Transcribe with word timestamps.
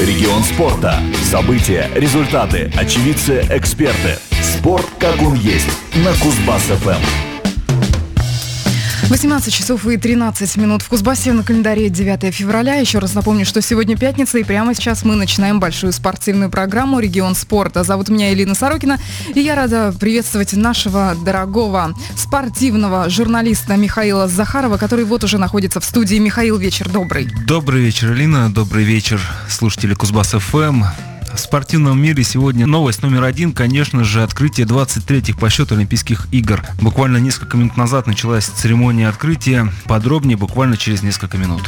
Регион 0.00 0.44
спорта. 0.44 0.94
События, 1.24 1.90
результаты, 1.92 2.70
очевидцы, 2.76 3.44
эксперты. 3.50 4.16
Спорт, 4.40 4.86
как 5.00 5.20
он 5.20 5.34
есть. 5.34 5.66
На 5.96 6.10
Кузбасс-ФМ. 6.10 7.27
18 9.08 9.54
часов 9.54 9.86
и 9.86 9.96
13 9.96 10.58
минут 10.58 10.82
в 10.82 10.88
Кузбассе 10.88 11.32
на 11.32 11.42
календаре 11.42 11.88
9 11.88 12.34
февраля. 12.34 12.74
Еще 12.74 12.98
раз 12.98 13.14
напомню, 13.14 13.46
что 13.46 13.62
сегодня 13.62 13.96
пятница, 13.96 14.36
и 14.36 14.44
прямо 14.44 14.74
сейчас 14.74 15.02
мы 15.02 15.14
начинаем 15.14 15.60
большую 15.60 15.94
спортивную 15.94 16.50
программу 16.50 17.00
«Регион 17.00 17.34
спорта». 17.34 17.84
Зовут 17.84 18.10
меня 18.10 18.30
Елена 18.30 18.54
Сорокина, 18.54 18.98
и 19.34 19.40
я 19.40 19.54
рада 19.54 19.94
приветствовать 19.98 20.52
нашего 20.52 21.16
дорогого 21.24 21.94
спортивного 22.18 23.08
журналиста 23.08 23.76
Михаила 23.76 24.28
Захарова, 24.28 24.76
который 24.76 25.06
вот 25.06 25.24
уже 25.24 25.38
находится 25.38 25.80
в 25.80 25.86
студии. 25.86 26.16
Михаил, 26.16 26.58
вечер 26.58 26.90
добрый. 26.90 27.30
Добрый 27.46 27.80
вечер, 27.80 28.10
Алина. 28.10 28.52
Добрый 28.52 28.84
вечер, 28.84 29.22
слушатели 29.48 29.94
Кузбасс-ФМ. 29.96 30.84
В 31.38 31.40
спортивном 31.40 32.02
мире 32.02 32.24
сегодня 32.24 32.66
новость 32.66 33.00
номер 33.00 33.22
один, 33.22 33.52
конечно 33.52 34.02
же, 34.02 34.24
открытие 34.24 34.66
23-х 34.66 35.38
по 35.38 35.48
счету 35.48 35.76
Олимпийских 35.76 36.26
игр. 36.32 36.64
Буквально 36.82 37.18
несколько 37.18 37.56
минут 37.56 37.76
назад 37.76 38.08
началась 38.08 38.46
церемония 38.46 39.08
открытия. 39.08 39.72
Подробнее 39.84 40.36
буквально 40.36 40.76
через 40.76 41.04
несколько 41.04 41.38
минут. 41.38 41.62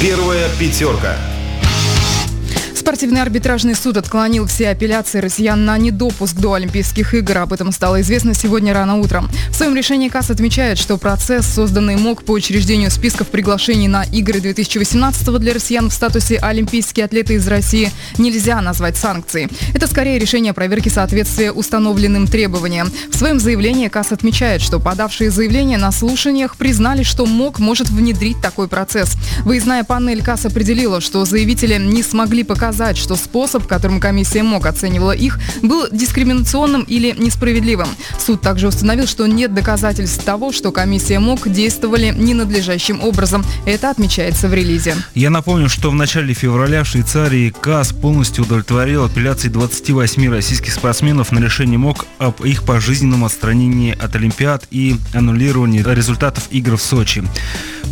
Первая 0.00 0.48
пятерка. 0.58 1.16
Спортивный 2.86 3.20
арбитражный 3.20 3.74
суд 3.74 3.96
отклонил 3.96 4.46
все 4.46 4.68
апелляции 4.68 5.18
россиян 5.18 5.64
на 5.64 5.76
недопуск 5.76 6.36
до 6.36 6.52
Олимпийских 6.54 7.14
игр. 7.14 7.38
Об 7.38 7.52
этом 7.52 7.72
стало 7.72 8.00
известно 8.00 8.32
сегодня 8.32 8.72
рано 8.72 8.98
утром. 8.98 9.28
В 9.50 9.56
своем 9.56 9.74
решении 9.74 10.08
КАС 10.08 10.30
отмечает, 10.30 10.78
что 10.78 10.96
процесс, 10.96 11.46
созданный 11.46 11.96
МОК 11.96 12.22
по 12.22 12.30
учреждению 12.30 12.92
списков 12.92 13.26
приглашений 13.26 13.88
на 13.88 14.04
игры 14.04 14.38
2018 14.38 15.36
для 15.40 15.54
россиян 15.54 15.90
в 15.90 15.92
статусе 15.92 16.36
«Олимпийские 16.36 17.06
атлеты 17.06 17.34
из 17.34 17.48
России» 17.48 17.90
нельзя 18.18 18.60
назвать 18.60 18.96
санкцией. 18.96 19.48
Это 19.74 19.88
скорее 19.88 20.20
решение 20.20 20.52
проверки 20.52 20.88
соответствия 20.88 21.50
установленным 21.50 22.28
требованиям. 22.28 22.92
В 23.10 23.16
своем 23.16 23.40
заявлении 23.40 23.88
КАС 23.88 24.12
отмечает, 24.12 24.62
что 24.62 24.78
подавшие 24.78 25.32
заявления 25.32 25.76
на 25.76 25.90
слушаниях 25.90 26.54
признали, 26.54 27.02
что 27.02 27.26
МОК 27.26 27.58
может 27.58 27.88
внедрить 27.88 28.40
такой 28.40 28.68
процесс. 28.68 29.16
Выездная 29.44 29.82
панель 29.82 30.22
КАС 30.22 30.46
определила, 30.46 31.00
что 31.00 31.24
заявители 31.24 31.82
не 31.82 32.04
смогли 32.04 32.44
показать 32.44 32.75
доказать, 32.76 32.98
что 32.98 33.16
способ, 33.16 33.66
которым 33.66 34.00
комиссия 34.00 34.42
МОК 34.42 34.66
оценивала 34.66 35.12
их, 35.12 35.38
был 35.62 35.88
дискриминационным 35.90 36.82
или 36.82 37.14
несправедливым. 37.16 37.88
Суд 38.18 38.42
также 38.42 38.68
установил, 38.68 39.06
что 39.06 39.26
нет 39.26 39.54
доказательств 39.54 40.22
того, 40.22 40.52
что 40.52 40.72
комиссия 40.72 41.18
МОК 41.18 41.48
действовали 41.50 42.12
ненадлежащим 42.14 43.02
образом. 43.02 43.44
Это 43.64 43.88
отмечается 43.90 44.48
в 44.48 44.54
релизе. 44.54 44.94
Я 45.14 45.30
напомню, 45.30 45.70
что 45.70 45.90
в 45.90 45.94
начале 45.94 46.34
февраля 46.34 46.84
в 46.84 46.88
Швейцарии 46.88 47.54
КАС 47.58 47.92
полностью 47.92 48.44
удовлетворил 48.44 49.06
апелляции 49.06 49.48
28 49.48 50.28
российских 50.28 50.72
спортсменов 50.74 51.32
на 51.32 51.38
решение 51.38 51.78
МОК 51.78 52.04
об 52.18 52.44
их 52.44 52.62
пожизненном 52.64 53.24
отстранении 53.24 53.96
от 53.98 54.14
Олимпиад 54.16 54.66
и 54.70 54.96
аннулировании 55.14 55.82
результатов 55.82 56.48
игр 56.50 56.76
в 56.76 56.82
Сочи. 56.82 57.24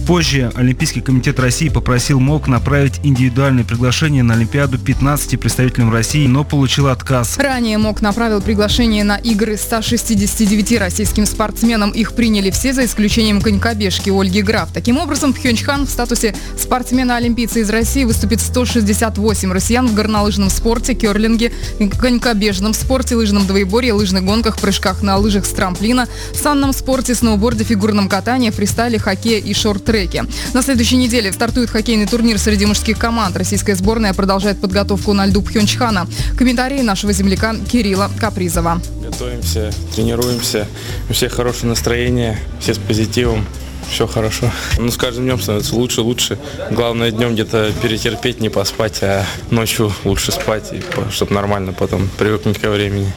Позже 0.06 0.52
Олимпийский 0.54 1.00
комитет 1.00 1.40
России 1.40 1.70
попросил 1.70 2.20
МОК 2.20 2.48
направить 2.48 3.00
индивидуальное 3.02 3.64
приглашение 3.64 4.22
на 4.22 4.34
Олимпиаду 4.34 4.73
15 4.78 5.38
представителям 5.38 5.92
России, 5.92 6.26
но 6.26 6.44
получил 6.44 6.88
отказ. 6.88 7.38
Ранее 7.38 7.78
МОК 7.78 8.02
направил 8.02 8.40
приглашение 8.40 9.04
на 9.04 9.16
игры 9.16 9.56
169 9.56 10.78
российским 10.78 11.26
спортсменам. 11.26 11.90
Их 11.90 12.14
приняли 12.14 12.50
все, 12.50 12.72
за 12.72 12.84
исключением 12.84 13.40
конькобежки 13.40 14.10
Ольги 14.10 14.42
Граф. 14.42 14.70
Таким 14.72 14.98
образом, 14.98 15.32
Пхенчхан 15.32 15.86
в 15.86 15.90
статусе 15.90 16.34
спортсмена-олимпийца 16.58 17.60
из 17.60 17.70
России 17.70 18.04
выступит 18.04 18.40
168 18.40 19.52
россиян 19.52 19.86
в 19.86 19.94
горнолыжном 19.94 20.50
спорте, 20.50 20.94
керлинге, 20.94 21.52
конькобежном 21.98 22.74
спорте, 22.74 23.16
лыжном 23.16 23.46
двоеборье, 23.46 23.92
лыжных 23.92 24.24
гонках, 24.24 24.58
прыжках 24.58 25.02
на 25.02 25.16
лыжах 25.16 25.46
с 25.46 25.50
трамплина, 25.50 26.08
санном 26.34 26.72
спорте, 26.72 27.14
сноуборде, 27.14 27.64
фигурном 27.64 28.08
катании, 28.08 28.50
фристайле, 28.50 28.98
хоккее 28.98 29.40
и 29.40 29.54
шорт 29.54 29.84
треке. 29.84 30.24
На 30.52 30.62
следующей 30.62 30.96
неделе 30.96 31.32
стартует 31.32 31.70
хоккейный 31.70 32.06
турнир 32.06 32.38
среди 32.38 32.66
мужских 32.66 32.98
команд. 32.98 33.36
Российская 33.36 33.74
сборная 33.74 34.14
продолжает 34.14 34.60
подготовку 34.64 35.12
на 35.12 35.26
льду 35.26 35.42
Пхенчхана. 35.42 36.06
Комментарии 36.38 36.80
нашего 36.80 37.12
земляка 37.12 37.54
Кирилла 37.70 38.10
Капризова. 38.18 38.80
Готовимся, 39.02 39.70
тренируемся, 39.94 40.66
у 41.10 41.12
всех 41.12 41.34
хорошее 41.34 41.66
настроение, 41.66 42.38
все 42.60 42.72
с 42.72 42.78
позитивом 42.78 43.44
все 43.90 44.06
хорошо. 44.06 44.50
Ну, 44.78 44.90
с 44.90 44.96
каждым 44.96 45.24
днем 45.24 45.38
становится 45.38 45.74
лучше, 45.74 46.00
лучше. 46.00 46.38
Главное 46.70 47.10
днем 47.10 47.34
где-то 47.34 47.70
перетерпеть, 47.82 48.40
не 48.40 48.48
поспать, 48.48 49.02
а 49.02 49.26
ночью 49.50 49.92
лучше 50.04 50.32
спать, 50.32 50.72
чтобы 51.10 51.34
нормально 51.34 51.74
потом 51.74 52.08
привыкнуть 52.16 52.58
ко 52.58 52.70
времени. 52.70 53.12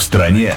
В 0.00 0.02
стране 0.02 0.56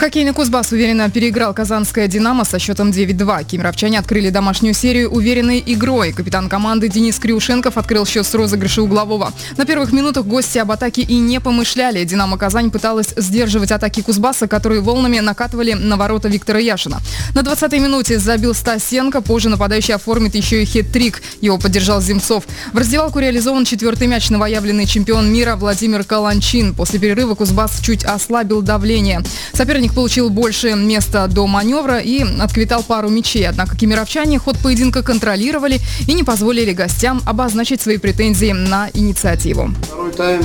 Хоккейный 0.00 0.32
Кузбасс 0.32 0.72
уверенно 0.72 1.10
переиграл 1.10 1.52
казанское 1.52 2.08
«Динамо» 2.08 2.46
со 2.46 2.58
счетом 2.58 2.88
9-2. 2.88 3.44
Кемеровчане 3.44 3.98
открыли 3.98 4.30
домашнюю 4.30 4.72
серию 4.72 5.10
уверенной 5.10 5.62
игрой. 5.66 6.14
Капитан 6.14 6.48
команды 6.48 6.88
Денис 6.88 7.18
Крюшенков 7.18 7.76
открыл 7.76 8.06
счет 8.06 8.24
с 8.24 8.32
розыгрыша 8.32 8.80
углового. 8.80 9.30
На 9.58 9.66
первых 9.66 9.92
минутах 9.92 10.24
гости 10.24 10.56
об 10.56 10.72
атаке 10.72 11.02
и 11.02 11.18
не 11.18 11.38
помышляли. 11.38 12.02
«Динамо» 12.04 12.38
Казань 12.38 12.70
пыталась 12.70 13.12
сдерживать 13.14 13.72
атаки 13.72 14.00
Кузбасса, 14.00 14.48
которые 14.48 14.80
волнами 14.80 15.18
накатывали 15.18 15.74
на 15.74 15.98
ворота 15.98 16.28
Виктора 16.28 16.60
Яшина. 16.60 17.02
На 17.34 17.40
20-й 17.40 17.78
минуте 17.78 18.18
забил 18.18 18.54
Стасенко. 18.54 19.20
Позже 19.20 19.50
нападающий 19.50 19.92
оформит 19.92 20.34
еще 20.34 20.62
и 20.62 20.64
хет-трик. 20.64 21.20
Его 21.42 21.58
поддержал 21.58 22.00
Земцов. 22.00 22.44
В 22.72 22.78
раздевалку 22.78 23.18
реализован 23.18 23.66
четвертый 23.66 24.06
мяч 24.06 24.30
новоявленный 24.30 24.86
чемпион 24.86 25.30
мира 25.30 25.56
Владимир 25.56 26.04
Каланчин. 26.04 26.72
После 26.74 26.98
перерыва 26.98 27.34
Кузбасс 27.34 27.80
чуть 27.82 28.02
ослабил 28.02 28.62
давление. 28.62 29.20
Соперник 29.52 29.89
Соперник 29.90 29.94
получил 29.94 30.30
больше 30.30 30.74
места 30.74 31.26
до 31.26 31.46
маневра 31.46 31.98
и 31.98 32.22
отквитал 32.40 32.82
пару 32.82 33.08
мячей. 33.08 33.48
Однако 33.48 33.76
кемеровчане 33.76 34.38
ход 34.38 34.56
поединка 34.58 35.02
контролировали 35.02 35.80
и 36.06 36.14
не 36.14 36.22
позволили 36.24 36.72
гостям 36.72 37.20
обозначить 37.26 37.80
свои 37.80 37.98
претензии 37.98 38.52
на 38.52 38.90
инициативу. 38.94 39.70
Второй 39.82 40.12
тайм 40.12 40.42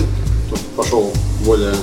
пошел 0.75 1.13
более 1.45 1.73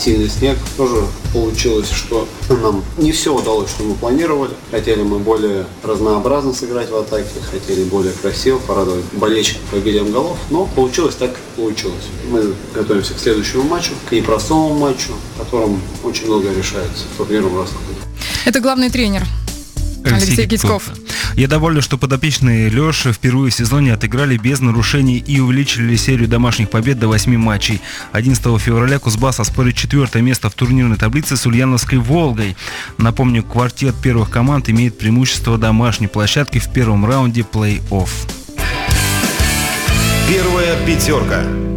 сильный 0.00 0.28
снег. 0.28 0.56
Тоже 0.76 1.02
получилось, 1.32 1.90
что 1.90 2.26
нам 2.48 2.82
не 2.96 3.12
все 3.12 3.34
удалось, 3.34 3.70
что 3.70 3.84
мы 3.84 3.94
планировали. 3.94 4.52
Хотели 4.70 5.02
мы 5.02 5.18
более 5.18 5.66
разнообразно 5.82 6.52
сыграть 6.52 6.90
в 6.90 6.96
атаке, 6.96 7.28
хотели 7.50 7.84
более 7.84 8.12
красиво 8.12 8.58
порадовать 8.58 9.04
болельщиков 9.12 9.62
победям 9.70 10.10
голов, 10.10 10.38
но 10.50 10.66
получилось 10.66 11.14
так, 11.14 11.36
получилось. 11.56 12.04
Мы 12.30 12.54
готовимся 12.74 13.14
к 13.14 13.18
следующему 13.18 13.64
матчу, 13.64 13.92
к 14.08 14.12
непростому 14.12 14.74
матчу, 14.74 15.12
в 15.34 15.38
котором 15.38 15.80
очень 16.02 16.26
многое 16.26 16.54
решается 16.54 17.04
в 17.14 17.18
турнирном 17.18 17.58
раскладе. 17.58 17.86
Это 18.46 18.60
главный 18.60 18.90
тренер 18.90 19.26
Алексей, 20.12 20.32
Алексей 20.32 20.48
Китьков. 20.48 20.84
Я 21.34 21.48
доволен, 21.48 21.80
что 21.82 21.98
подопечные 21.98 22.68
Леши 22.68 23.12
впервые 23.12 23.50
в 23.50 23.54
сезоне 23.54 23.94
отыграли 23.94 24.36
без 24.36 24.60
нарушений 24.60 25.18
и 25.18 25.40
увеличили 25.40 25.96
серию 25.96 26.28
домашних 26.28 26.70
побед 26.70 26.98
до 26.98 27.08
8 27.08 27.36
матчей. 27.36 27.80
11 28.12 28.60
февраля 28.60 28.98
Кузбасс 28.98 29.40
оспорит 29.40 29.76
четвертое 29.76 30.22
место 30.22 30.50
в 30.50 30.54
турнирной 30.54 30.96
таблице 30.96 31.36
с 31.36 31.46
Ульяновской 31.46 31.98
«Волгой». 31.98 32.56
Напомню, 32.98 33.42
квартет 33.42 33.94
первых 34.02 34.30
команд 34.30 34.68
имеет 34.68 34.98
преимущество 34.98 35.58
домашней 35.58 36.08
площадки 36.08 36.58
в 36.58 36.72
первом 36.72 37.06
раунде 37.06 37.42
плей-офф. 37.42 38.08
Первая 40.28 40.86
пятерка. 40.86 41.69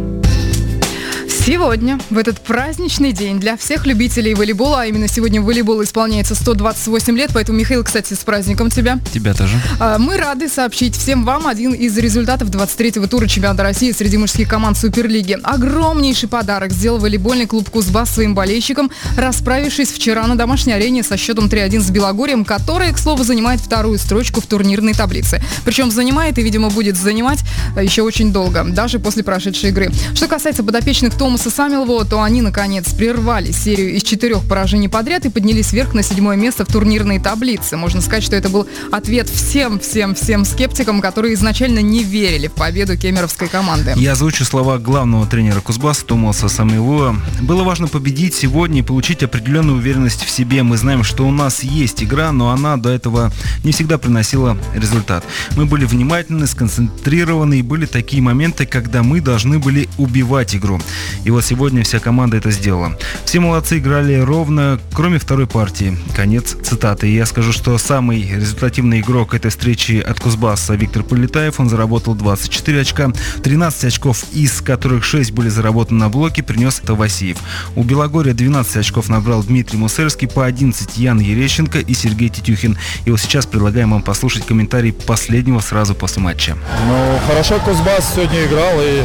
Сегодня, 1.46 2.00
в 2.08 2.16
этот 2.16 2.40
праздничный 2.40 3.12
день 3.12 3.38
для 3.38 3.58
всех 3.58 3.84
любителей 3.84 4.32
волейбола, 4.32 4.80
а 4.80 4.86
именно 4.86 5.08
сегодня 5.08 5.42
волейбол 5.42 5.82
исполняется 5.82 6.34
128 6.34 7.18
лет, 7.18 7.32
поэтому, 7.34 7.58
Михаил, 7.58 7.84
кстати, 7.84 8.14
с 8.14 8.20
праздником 8.20 8.70
тебя. 8.70 8.98
Тебя 9.12 9.34
тоже. 9.34 9.60
А, 9.78 9.98
мы 9.98 10.16
рады 10.16 10.48
сообщить 10.48 10.96
всем 10.96 11.22
вам 11.26 11.46
один 11.46 11.74
из 11.74 11.98
результатов 11.98 12.48
23-го 12.48 13.06
тура 13.08 13.26
чемпионата 13.26 13.62
России 13.62 13.92
среди 13.92 14.16
мужских 14.16 14.48
команд 14.48 14.78
Суперлиги. 14.78 15.36
Огромнейший 15.42 16.30
подарок 16.30 16.72
сделал 16.72 16.96
волейбольный 16.96 17.44
клуб 17.44 17.68
Кузбасс 17.68 18.08
своим 18.08 18.34
болельщикам, 18.34 18.90
расправившись 19.14 19.92
вчера 19.92 20.26
на 20.26 20.36
домашней 20.36 20.72
арене 20.72 21.02
со 21.02 21.18
счетом 21.18 21.48
3-1 21.48 21.80
с 21.80 21.90
Белогорием, 21.90 22.46
которая, 22.46 22.90
к 22.94 22.98
слову, 22.98 23.22
занимает 23.22 23.60
вторую 23.60 23.98
строчку 23.98 24.40
в 24.40 24.46
турнирной 24.46 24.94
таблице. 24.94 25.42
Причем 25.66 25.90
занимает 25.90 26.38
и, 26.38 26.42
видимо, 26.42 26.70
будет 26.70 26.96
занимать 26.96 27.40
еще 27.78 28.00
очень 28.00 28.32
долго, 28.32 28.64
даже 28.64 28.98
после 28.98 29.22
прошедшей 29.22 29.68
игры. 29.68 29.92
Что 30.14 30.26
касается 30.26 30.64
подопечных 30.64 31.14
Тома 31.14 31.33
Томаса 31.34 31.50
Самилова, 31.50 32.04
то 32.04 32.22
они, 32.22 32.42
наконец, 32.42 32.92
прервали 32.92 33.50
серию 33.50 33.92
из 33.96 34.04
четырех 34.04 34.44
поражений 34.44 34.88
подряд 34.88 35.26
и 35.26 35.30
поднялись 35.30 35.72
вверх 35.72 35.92
на 35.92 36.04
седьмое 36.04 36.36
место 36.36 36.64
в 36.64 36.68
турнирной 36.68 37.18
таблице. 37.18 37.76
Можно 37.76 38.00
сказать, 38.02 38.22
что 38.22 38.36
это 38.36 38.48
был 38.48 38.68
ответ 38.92 39.28
всем-всем-всем 39.28 40.44
скептикам, 40.44 41.00
которые 41.00 41.34
изначально 41.34 41.80
не 41.80 42.04
верили 42.04 42.46
в 42.46 42.52
победу 42.52 42.96
кемеровской 42.96 43.48
команды. 43.48 43.94
Я 43.96 44.12
озвучу 44.12 44.44
слова 44.44 44.78
главного 44.78 45.26
тренера 45.26 45.58
Кузбасса 45.60 46.04
Томаса 46.04 46.48
Самилова. 46.48 47.16
Было 47.42 47.64
важно 47.64 47.88
победить 47.88 48.34
сегодня 48.34 48.78
и 48.78 48.82
получить 48.82 49.24
определенную 49.24 49.78
уверенность 49.78 50.24
в 50.24 50.30
себе. 50.30 50.62
Мы 50.62 50.76
знаем, 50.76 51.02
что 51.02 51.26
у 51.26 51.32
нас 51.32 51.64
есть 51.64 52.00
игра, 52.04 52.30
но 52.30 52.50
она 52.50 52.76
до 52.76 52.90
этого 52.90 53.32
не 53.64 53.72
всегда 53.72 53.98
приносила 53.98 54.56
результат. 54.72 55.24
Мы 55.56 55.66
были 55.66 55.84
внимательны, 55.84 56.46
сконцентрированы 56.46 57.58
и 57.58 57.62
были 57.62 57.86
такие 57.86 58.22
моменты, 58.22 58.66
когда 58.66 59.02
мы 59.02 59.20
должны 59.20 59.58
были 59.58 59.88
убивать 59.98 60.54
игру. 60.54 60.80
И 61.24 61.30
вот 61.30 61.44
сегодня 61.44 61.82
вся 61.82 61.98
команда 61.98 62.36
это 62.36 62.50
сделала. 62.50 62.96
Все 63.24 63.40
молодцы 63.40 63.78
играли 63.78 64.20
ровно, 64.20 64.78
кроме 64.92 65.18
второй 65.18 65.46
партии. 65.46 65.96
Конец 66.14 66.56
цитаты. 66.62 67.08
И 67.08 67.14
я 67.14 67.26
скажу, 67.26 67.52
что 67.52 67.76
самый 67.78 68.22
результативный 68.22 69.00
игрок 69.00 69.34
этой 69.34 69.50
встречи 69.50 70.04
от 70.06 70.20
Кузбасса 70.20 70.74
Виктор 70.74 71.02
Полетаев. 71.02 71.58
Он 71.60 71.68
заработал 71.68 72.14
24 72.14 72.80
очка, 72.80 73.10
13 73.42 73.84
очков, 73.84 74.24
из 74.32 74.60
которых 74.60 75.04
6 75.04 75.32
были 75.32 75.48
заработаны 75.48 76.00
на 76.00 76.08
блоке, 76.10 76.42
принес 76.42 76.80
это 76.82 76.94
Васиев. 76.94 77.38
У 77.74 77.82
Белогория 77.82 78.34
12 78.34 78.76
очков 78.76 79.08
набрал 79.08 79.42
Дмитрий 79.42 79.78
Мусельский, 79.78 80.28
по 80.28 80.44
11 80.44 80.96
Ян 80.98 81.20
Ерещенко 81.20 81.78
и 81.78 81.94
Сергей 81.94 82.28
Тетюхин. 82.28 82.76
И 83.06 83.10
вот 83.10 83.20
сейчас 83.20 83.46
предлагаем 83.46 83.92
вам 83.92 84.02
послушать 84.02 84.44
комментарий 84.44 84.92
последнего 84.92 85.60
сразу 85.60 85.94
после 85.94 86.22
матча. 86.22 86.56
Ну, 86.86 87.18
хорошо 87.26 87.58
Кузбасс 87.60 88.12
сегодня 88.14 88.44
играл, 88.44 88.80
и 88.80 89.04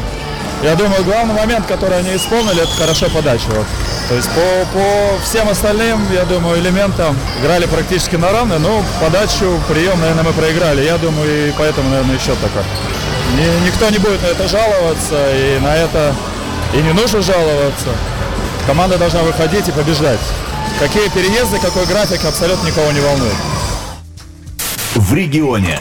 я 0.63 0.75
думаю, 0.75 1.05
главный 1.05 1.33
момент, 1.33 1.65
который 1.67 1.99
они 1.99 2.08
исполнили, 2.15 2.61
это 2.63 2.71
хорошо 2.71 3.09
подача. 3.09 3.49
Вот. 3.49 3.65
То 4.09 4.15
есть 4.15 4.29
по, 4.29 4.65
по 4.73 5.23
всем 5.23 5.49
остальным, 5.49 6.01
я 6.11 6.25
думаю, 6.25 6.59
элементам 6.59 7.17
играли 7.41 7.65
практически 7.65 8.15
на 8.15 8.31
равны, 8.31 8.57
но 8.59 8.83
подачу, 9.01 9.61
прием, 9.67 9.99
наверное, 9.99 10.23
мы 10.23 10.33
проиграли. 10.33 10.83
Я 10.83 10.97
думаю, 10.97 11.49
и 11.49 11.51
поэтому, 11.57 11.89
наверное, 11.89 12.17
счет 12.17 12.37
такой. 12.39 12.63
Ни, 13.37 13.67
никто 13.67 13.89
не 13.89 13.99
будет 13.99 14.21
на 14.23 14.27
это 14.27 14.47
жаловаться, 14.47 15.35
и 15.35 15.59
на 15.59 15.75
это 15.75 16.15
и 16.73 16.77
не 16.77 16.93
нужно 16.93 17.21
жаловаться. 17.21 17.89
Команда 18.65 18.97
должна 18.97 19.21
выходить 19.21 19.67
и 19.67 19.71
побеждать. 19.71 20.19
Какие 20.79 21.09
переезды, 21.09 21.59
какой 21.59 21.85
график, 21.85 22.23
абсолютно 22.25 22.67
никого 22.67 22.91
не 22.91 23.01
волнует. 23.01 23.33
В 24.95 25.13
регионе. 25.13 25.79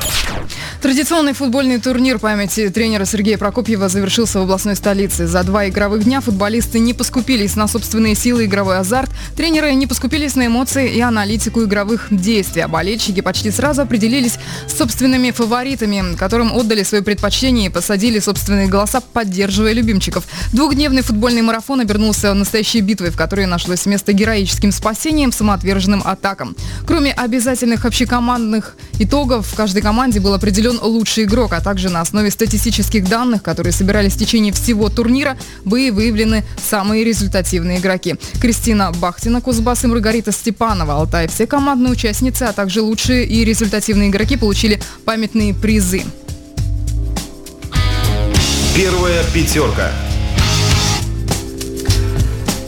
Традиционный 0.80 1.32
футбольный 1.32 1.80
турнир 1.80 2.20
памяти 2.20 2.68
тренера 2.68 3.04
Сергея 3.04 3.36
Прокопьева 3.36 3.88
завершился 3.88 4.38
в 4.38 4.42
областной 4.42 4.76
столице. 4.76 5.26
За 5.26 5.42
два 5.42 5.68
игровых 5.68 6.04
дня 6.04 6.20
футболисты 6.20 6.78
не 6.78 6.94
поскупились 6.94 7.56
на 7.56 7.66
собственные 7.66 8.14
силы 8.14 8.44
игровой 8.44 8.78
азарт, 8.78 9.10
тренеры 9.36 9.74
не 9.74 9.88
поскупились 9.88 10.36
на 10.36 10.46
эмоции 10.46 10.94
и 10.94 11.00
аналитику 11.00 11.64
игровых 11.64 12.06
действий, 12.12 12.62
а 12.62 12.68
болельщики 12.68 13.20
почти 13.22 13.50
сразу 13.50 13.82
определились 13.82 14.38
с 14.68 14.78
собственными 14.78 15.32
фаворитами, 15.32 16.14
которым 16.14 16.56
отдали 16.56 16.84
свое 16.84 17.02
предпочтение 17.02 17.66
и 17.66 17.70
посадили 17.70 18.20
собственные 18.20 18.68
голоса, 18.68 19.00
поддерживая 19.00 19.72
любимчиков. 19.72 20.28
Двухдневный 20.52 21.02
футбольный 21.02 21.42
марафон 21.42 21.80
обернулся 21.80 22.32
настоящей 22.34 22.82
битвой, 22.82 23.10
в 23.10 23.16
которой 23.16 23.46
нашлось 23.46 23.84
место 23.86 24.12
героическим 24.12 24.70
спасением, 24.70 25.32
самоотверженным 25.32 26.02
атакам. 26.04 26.54
Кроме 26.86 27.12
обязательных 27.12 27.84
общекомандных 27.84 28.76
итогов, 29.00 29.48
в 29.48 29.56
каждой 29.56 29.82
команде 29.82 30.20
был 30.20 30.34
определен 30.34 30.67
лучший 30.70 31.24
игрок, 31.24 31.52
а 31.52 31.60
также 31.60 31.88
на 31.88 32.00
основе 32.00 32.30
статистических 32.30 33.08
данных, 33.08 33.42
которые 33.42 33.72
собирались 33.72 34.14
в 34.14 34.18
течение 34.18 34.52
всего 34.52 34.88
турнира, 34.88 35.36
были 35.64 35.90
выявлены 35.90 36.44
самые 36.68 37.04
результативные 37.04 37.78
игроки. 37.78 38.16
Кристина 38.40 38.92
Бахтина, 38.92 39.40
Кузбасс 39.40 39.84
и 39.84 39.86
Маргарита 39.86 40.32
Степанова, 40.32 40.94
Алтай. 40.94 41.28
Все 41.28 41.46
командные 41.46 41.92
участницы, 41.92 42.44
а 42.44 42.52
также 42.52 42.82
лучшие 42.82 43.24
и 43.24 43.44
результативные 43.44 44.10
игроки 44.10 44.36
получили 44.36 44.80
памятные 45.04 45.54
призы. 45.54 46.02
Первая 48.76 49.24
пятерка. 49.34 49.90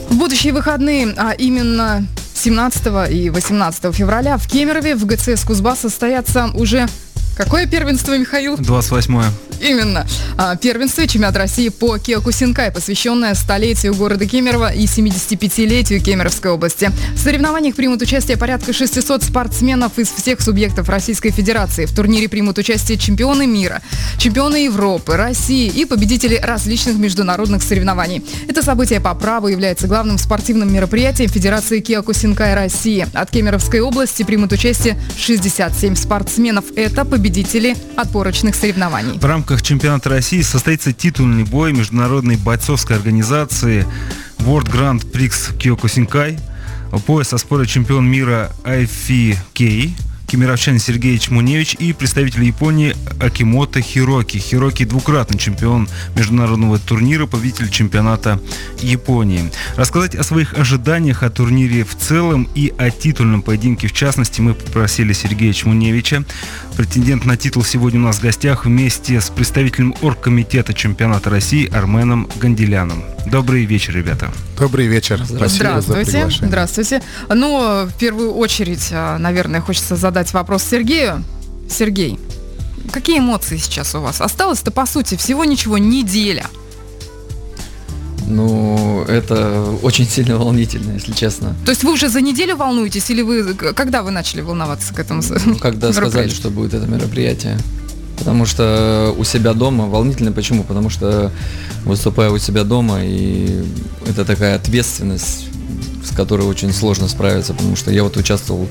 В 0.09 0.17
будущие 0.17 0.51
выходные, 0.51 1.13
а 1.17 1.31
именно 1.31 2.05
17 2.35 3.11
и 3.11 3.29
18 3.29 3.95
февраля 3.95 4.37
в 4.37 4.47
Кемерове 4.47 4.95
в 4.95 5.05
ГЦС 5.05 5.45
Кузбасс 5.45 5.79
состоятся 5.79 6.49
уже 6.53 6.87
Какое 7.35 7.65
первенство, 7.65 8.17
Михаил? 8.17 8.55
28-е. 8.55 9.31
Именно. 9.61 10.07
А, 10.37 10.55
первенство 10.55 11.05
чемпионат 11.05 11.37
России 11.37 11.69
по 11.69 11.97
Киокусинкай, 11.99 12.71
посвященное 12.71 13.35
столетию 13.35 13.93
города 13.93 14.25
Кемерово 14.25 14.73
и 14.73 14.85
75-летию 14.85 16.01
Кемеровской 16.01 16.51
области. 16.51 16.91
В 17.13 17.19
соревнованиях 17.19 17.75
примут 17.75 18.01
участие 18.01 18.37
порядка 18.37 18.73
600 18.73 19.23
спортсменов 19.23 19.99
из 19.99 20.09
всех 20.09 20.41
субъектов 20.41 20.89
Российской 20.89 21.29
Федерации. 21.29 21.85
В 21.85 21.95
турнире 21.95 22.27
примут 22.27 22.57
участие 22.57 22.97
чемпионы 22.97 23.45
мира, 23.45 23.81
чемпионы 24.17 24.65
Европы, 24.65 25.15
России 25.15 25.67
и 25.67 25.85
победители 25.85 26.35
различных 26.35 26.97
международных 26.97 27.61
соревнований. 27.61 28.25
Это 28.47 28.63
событие 28.63 28.99
по 28.99 29.13
праву 29.13 29.47
является 29.47 29.87
главным 29.87 30.17
спортивным 30.17 30.73
мероприятием 30.73 31.29
Федерации 31.29 31.81
Киокусинкай 31.81 32.55
России. 32.55 33.05
От 33.13 33.29
Кемеровской 33.29 33.79
области 33.79 34.23
примут 34.23 34.53
участие 34.53 34.99
67 35.17 35.95
спортсменов. 35.95 36.65
Это 36.75 37.05
победители 37.05 37.20
отборочных 37.95 38.55
соревнований. 38.55 39.17
В 39.19 39.25
рамках 39.25 39.61
чемпионата 39.61 40.09
России 40.09 40.41
состоится 40.41 40.91
титульный 40.91 41.43
бой 41.43 41.73
международной 41.73 42.37
бойцовской 42.37 42.95
организации 42.95 43.85
World 44.39 44.71
Grand 44.71 45.11
Prix 45.11 45.57
Киокусинкай. 45.57 46.39
Пояс 47.05 47.33
оспорит 47.33 47.69
чемпион 47.69 48.09
мира 48.09 48.51
IFK 48.63 49.91
кемеровчанин 50.31 50.79
Сергей 50.79 51.19
Чмуневич 51.19 51.75
и 51.77 51.91
представитель 51.91 52.45
Японии 52.45 52.95
Акимото 53.19 53.81
Хироки. 53.81 54.37
Хироки 54.37 54.85
двукратный 54.85 55.37
чемпион 55.37 55.89
международного 56.15 56.79
турнира, 56.79 57.25
победитель 57.25 57.69
чемпионата 57.69 58.39
Японии. 58.79 59.51
Рассказать 59.75 60.15
о 60.15 60.23
своих 60.23 60.53
ожиданиях 60.53 61.23
о 61.23 61.29
турнире 61.29 61.83
в 61.83 61.97
целом 61.97 62.47
и 62.55 62.73
о 62.77 62.91
титульном 62.91 63.41
поединке 63.41 63.89
в 63.89 63.93
частности 63.93 64.39
мы 64.39 64.53
попросили 64.53 65.11
Сергея 65.11 65.51
Чмуневича. 65.51 66.23
Претендент 66.81 67.25
на 67.25 67.37
титул 67.37 67.63
сегодня 67.63 67.99
у 67.99 68.03
нас 68.05 68.15
в 68.15 68.23
гостях 68.23 68.65
вместе 68.65 69.21
с 69.21 69.29
представителем 69.29 69.93
оргкомитета 70.01 70.73
чемпионата 70.73 71.29
России 71.29 71.71
Арменом 71.71 72.27
Ганделяном. 72.37 73.03
Добрый 73.27 73.65
вечер, 73.65 73.93
ребята. 73.95 74.31
Добрый 74.57 74.87
вечер. 74.87 75.23
Спасибо 75.23 75.79
Здравствуйте. 75.79 76.27
За 76.31 76.47
Здравствуйте. 76.47 77.03
Ну, 77.29 77.85
в 77.85 77.93
первую 77.99 78.33
очередь, 78.33 78.89
а, 78.93 79.19
наверное, 79.19 79.61
хочется 79.61 79.95
задать 79.95 80.33
вопрос 80.33 80.63
Сергею. 80.63 81.23
Сергей, 81.69 82.17
какие 82.91 83.19
эмоции 83.19 83.57
сейчас 83.57 83.93
у 83.93 84.01
вас? 84.01 84.19
Осталось-то, 84.19 84.71
по 84.71 84.87
сути, 84.87 85.15
всего 85.17 85.45
ничего, 85.45 85.77
неделя. 85.77 86.47
Ну, 88.31 89.03
это 89.07 89.63
очень 89.81 90.07
сильно 90.07 90.37
волнительно, 90.37 90.93
если 90.93 91.11
честно. 91.11 91.53
То 91.65 91.71
есть 91.71 91.83
вы 91.83 91.91
уже 91.91 92.07
за 92.09 92.21
неделю 92.21 92.55
волнуетесь, 92.55 93.09
или 93.09 93.21
вы 93.21 93.53
когда 93.53 94.03
вы 94.03 94.11
начали 94.11 94.41
волноваться 94.41 94.93
к 94.93 94.99
этому? 94.99 95.21
Ну, 95.45 95.55
когда 95.59 95.91
сказали, 95.91 96.29
что 96.29 96.49
будет 96.49 96.73
это 96.73 96.87
мероприятие. 96.87 97.57
Потому 98.17 98.45
что 98.45 99.13
у 99.17 99.23
себя 99.23 99.53
дома 99.53 99.87
волнительно. 99.87 100.31
Почему? 100.31 100.63
Потому 100.63 100.89
что 100.89 101.31
выступаю 101.85 102.33
у 102.33 102.37
себя 102.37 102.63
дома, 102.63 102.99
и 103.03 103.63
это 104.07 104.23
такая 104.23 104.55
ответственность, 104.55 105.47
с 106.05 106.15
которой 106.15 106.43
очень 106.43 106.71
сложно 106.71 107.07
справиться, 107.07 107.53
потому 107.53 107.75
что 107.75 107.91
я 107.91 108.03
вот 108.03 108.17
участвовал 108.17 108.69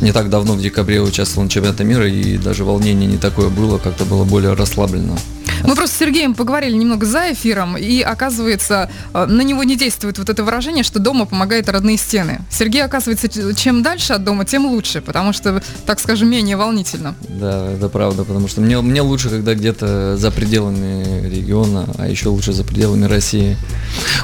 не 0.00 0.12
так 0.12 0.28
давно, 0.28 0.54
в 0.54 0.60
декабре 0.60 1.00
участвовал 1.00 1.44
на 1.44 1.50
чемпионате 1.50 1.84
мира, 1.84 2.08
и 2.08 2.36
даже 2.36 2.64
волнение 2.64 3.08
не 3.08 3.16
такое 3.16 3.48
было, 3.48 3.78
как-то 3.78 4.04
было 4.04 4.24
более 4.24 4.54
расслаблено. 4.54 5.16
Мы 5.64 5.74
просто 5.74 5.96
с 5.96 5.98
Сергеем 5.98 6.34
поговорили 6.34 6.74
немного 6.74 7.06
за 7.06 7.32
эфиром, 7.32 7.76
и 7.78 8.00
оказывается, 8.00 8.90
э, 9.14 9.24
на 9.26 9.40
него 9.40 9.64
не 9.64 9.76
действует 9.76 10.18
вот 10.18 10.28
это 10.28 10.44
выражение, 10.44 10.84
что 10.84 10.98
дома 10.98 11.24
помогает 11.24 11.70
родные 11.70 11.96
стены. 11.96 12.40
Сергей, 12.50 12.84
оказывается, 12.84 13.28
чем 13.54 13.82
дальше 13.82 14.12
от 14.12 14.24
дома, 14.24 14.44
тем 14.44 14.66
лучше, 14.66 15.00
потому 15.00 15.32
что, 15.32 15.62
так 15.86 16.00
скажем, 16.00 16.28
менее 16.28 16.58
волнительно. 16.58 17.14
Да, 17.28 17.70
это 17.70 17.88
правда, 17.88 18.24
потому 18.24 18.46
что 18.46 18.60
мне, 18.60 18.78
мне 18.82 19.00
лучше, 19.00 19.30
когда 19.30 19.54
где-то 19.54 20.18
за 20.18 20.30
пределами 20.30 21.26
региона, 21.28 21.86
а 21.96 22.08
еще 22.08 22.28
лучше 22.28 22.52
за 22.52 22.62
пределами 22.62 23.06
России. 23.06 23.56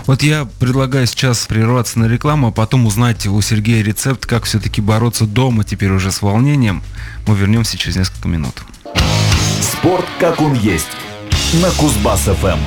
Вот 0.06 0.22
я 0.22 0.46
предлагаю 0.58 1.06
сейчас 1.06 1.46
прерваться 1.46 1.98
на 1.98 2.04
рекламу, 2.04 2.48
а 2.48 2.52
потом 2.52 2.84
узнать 2.84 3.26
у 3.26 3.40
Сергея 3.40 3.82
рецепт, 3.82 4.26
как 4.26 4.44
все-таки 4.44 4.82
бороться 4.82 5.24
дома 5.24 5.64
теперь 5.64 5.90
уже 5.90 6.12
с 6.12 6.20
волнением. 6.20 6.82
Мы 7.26 7.34
вернемся 7.34 7.78
через 7.78 7.96
несколько 7.96 8.28
минут. 8.28 8.62
Спорт 9.62 10.04
как 10.18 10.42
он 10.42 10.52
есть 10.54 10.88
на 11.54 11.70
Кузбасс 11.72 12.20
ФМ. 12.20 12.58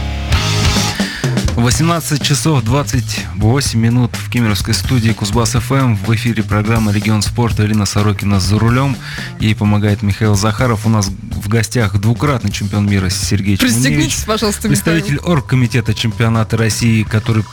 18 1.56 2.22
часов 2.22 2.64
28 2.64 3.80
минут 3.80 4.12
в 4.14 4.30
Кемеровской 4.30 4.74
студии 4.74 5.12
Кузбасс 5.12 5.52
ФМ. 5.52 5.96
В 5.96 6.14
эфире 6.16 6.44
программа 6.44 6.92
«Регион 6.92 7.22
спорта». 7.22 7.66
Ирина 7.66 7.86
Сорокина 7.86 8.42
за 8.42 8.60
рулем. 8.60 8.98
Ей 9.40 9.56
помогает 9.56 10.02
Михаил 10.02 10.36
Захаров. 10.36 10.86
У 10.86 10.90
нас 10.90 11.08
в 11.08 11.48
гостях 11.48 11.98
двукратный 11.98 12.52
чемпион 12.52 12.90
мира 12.90 13.10
Сергей. 13.10 13.58
Пристегнитесь, 13.58 14.26
пожалуйста, 14.26 14.68
Представитель 14.68 15.14
Михаил. 15.14 15.32
оргкомитета 15.32 15.94
чемпионата 15.94 16.58
России, 16.58 17.04
который 17.04 17.46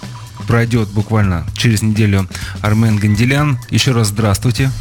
пройдет 0.49 0.89
буквально 0.89 1.47
через 1.55 1.83
неделю 1.83 2.29
Армен 2.61 2.97
Ганделян. 2.97 3.57
Еще 3.71 3.93
раз 3.93 4.09
здравствуйте. 4.09 4.73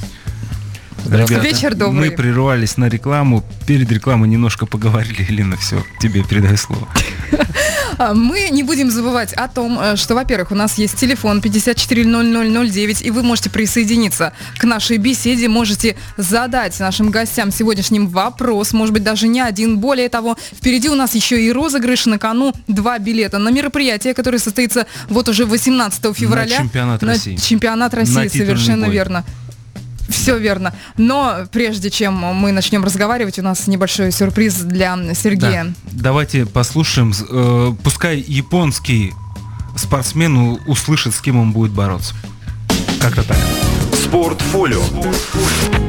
Здравствуйте. 1.06 1.44
Вечер 1.48 1.76
добрый. 1.76 2.10
Мы 2.10 2.16
прервались 2.16 2.78
на 2.78 2.90
рекламу. 2.90 3.44
Перед 3.68 3.92
рекламой 3.92 4.30
немножко 4.30 4.66
поговорили. 4.66 5.26
Елена, 5.28 5.58
все, 5.58 5.84
тебе 6.00 6.24
передаю 6.24 6.58
слово. 6.58 6.88
А, 7.98 8.14
Мы 8.14 8.50
не 8.50 8.64
будем 8.64 8.90
забывать 8.92 9.34
о 9.34 9.48
том, 9.50 9.78
э, 9.80 9.96
что, 9.98 10.16
во-первых, 10.16 10.52
у 10.52 10.56
нас 10.56 10.78
есть 10.78 10.96
телефон 10.98 11.42
540009, 11.42 13.02
и 13.02 13.12
вы 13.12 13.24
можете 13.24 13.50
присоединиться 13.50 14.32
к 14.58 14.64
нашей 14.64 14.98
беседе, 14.98 15.50
можете 15.50 15.98
задать 16.16 16.80
нашим 16.80 17.10
гостям 17.12 17.52
сегодняшним 17.52 18.08
вопрос, 18.08 18.72
может 18.72 18.94
быть, 18.94 19.04
даже 19.04 19.28
не 19.28 19.42
один. 19.42 19.80
Более 19.80 20.08
того, 20.08 20.38
впереди 20.58 20.88
у 20.90 20.96
нас 20.96 21.14
еще 21.14 21.44
и 21.44 21.52
розыгрыш 21.52 22.06
на 22.06 22.18
кону 22.20 22.54
два 22.68 23.00
билета 23.00 23.38
на 23.38 23.50
мероприятие, 23.50 24.14
которое 24.14 24.40
состоится 24.40 24.86
вот 25.10 25.28
уже 25.28 25.46
18 25.46 26.16
февраля. 26.16 26.58
чемпионат 26.58 27.02
На 27.02 27.08
России. 27.10 27.36
чемпионат 27.36 27.94
России, 27.94 28.14
На 28.16 28.30
совершенно 28.30 28.86
бой. 28.86 28.94
верно. 28.94 29.26
Все 30.10 30.38
верно. 30.38 30.74
Но 30.98 31.48
прежде 31.52 31.90
чем 31.90 32.14
мы 32.16 32.52
начнем 32.52 32.84
разговаривать, 32.84 33.40
у 33.40 33.42
нас 33.42 33.68
небольшой 33.68 34.12
сюрприз 34.12 34.56
для 34.62 34.98
Сергея. 35.14 35.66
Да. 35.66 35.74
Давайте 35.92 36.46
послушаем. 36.46 37.14
э, 37.30 37.74
пускай 37.84 38.20
японский 38.20 39.14
спортсмен 39.76 40.60
услышит, 40.68 41.14
с 41.14 41.22
кем 41.22 41.38
он 41.38 41.52
будет 41.52 41.72
бороться. 41.72 42.16
Как-то 43.00 43.24
так. 43.24 43.38
Спортфолио. 44.10 44.82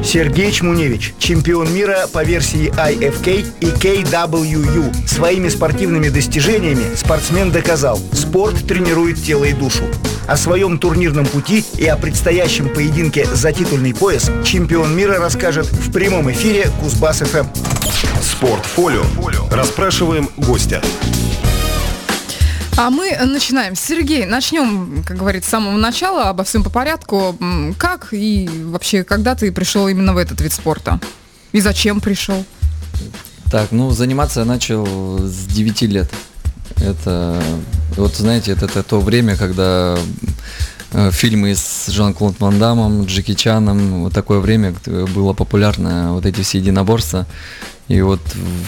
Сергей 0.03 0.51
Чмуневич, 0.51 1.15
чемпион 1.17 1.73
мира 1.73 2.05
по 2.13 2.23
версии 2.23 2.69
IFK 2.69 3.47
и 3.59 3.65
KWU. 3.65 5.07
Своими 5.07 5.49
спортивными 5.49 6.09
достижениями 6.09 6.93
спортсмен 6.95 7.51
доказал, 7.51 7.99
спорт 8.13 8.67
тренирует 8.67 9.23
тело 9.23 9.45
и 9.45 9.53
душу. 9.53 9.85
О 10.27 10.37
своем 10.37 10.77
турнирном 10.77 11.25
пути 11.25 11.65
и 11.79 11.87
о 11.87 11.97
предстоящем 11.97 12.69
поединке 12.69 13.25
за 13.25 13.51
титульный 13.51 13.95
пояс 13.95 14.29
чемпион 14.45 14.95
мира 14.95 15.17
расскажет 15.17 15.65
в 15.65 15.91
прямом 15.91 16.31
эфире 16.31 16.69
Кузбасс 16.79 17.21
ФМ. 17.21 17.47
Спортфолио. 18.21 19.01
Расспрашиваем 19.49 20.29
гостя. 20.37 20.83
А 22.83 22.89
мы 22.89 23.15
начинаем. 23.15 23.75
Сергей, 23.75 24.25
начнем, 24.25 25.03
как 25.05 25.15
говорится, 25.15 25.49
с 25.49 25.51
самого 25.51 25.77
начала, 25.77 26.29
обо 26.29 26.43
всем 26.43 26.63
по 26.63 26.71
порядку. 26.71 27.37
Как 27.77 28.07
и 28.11 28.49
вообще, 28.49 29.03
когда 29.03 29.35
ты 29.35 29.51
пришел 29.51 29.87
именно 29.87 30.15
в 30.15 30.17
этот 30.17 30.41
вид 30.41 30.51
спорта? 30.51 30.99
И 31.51 31.61
зачем 31.61 32.01
пришел? 32.01 32.43
Так, 33.51 33.71
ну, 33.71 33.91
заниматься 33.91 34.39
я 34.39 34.47
начал 34.47 35.19
с 35.19 35.45
9 35.45 35.81
лет. 35.83 36.09
Это, 36.77 37.39
вот 37.97 38.15
знаете, 38.15 38.53
это, 38.53 38.65
это 38.65 38.81
то 38.81 38.99
время, 38.99 39.37
когда 39.37 39.95
э, 40.93 41.11
фильмы 41.11 41.53
с 41.53 41.85
Жан-Клод 41.85 42.39
Ван 42.39 42.57
Дамом, 42.57 43.05
Джеки 43.05 43.35
Чаном, 43.35 44.05
вот 44.05 44.13
такое 44.13 44.39
время 44.39 44.71
где 44.71 45.05
было 45.05 45.33
популярно, 45.33 46.13
вот 46.13 46.25
эти 46.25 46.41
все 46.41 46.57
единоборства. 46.57 47.27
И 47.91 48.01
вот 48.01 48.21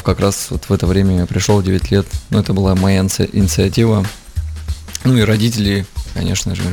как 0.04 0.20
раз 0.20 0.48
вот 0.50 0.66
в 0.68 0.74
это 0.74 0.86
время 0.86 1.20
я 1.20 1.26
пришел, 1.26 1.62
9 1.62 1.92
лет. 1.92 2.06
Ну, 2.30 2.40
это 2.40 2.52
была 2.52 2.76
моя 2.76 3.00
иници- 3.00 3.30
инициатива. 3.32 4.06
Ну 5.06 5.16
и 5.18 5.22
родители, 5.22 5.86
конечно 6.14 6.56
же, 6.56 6.64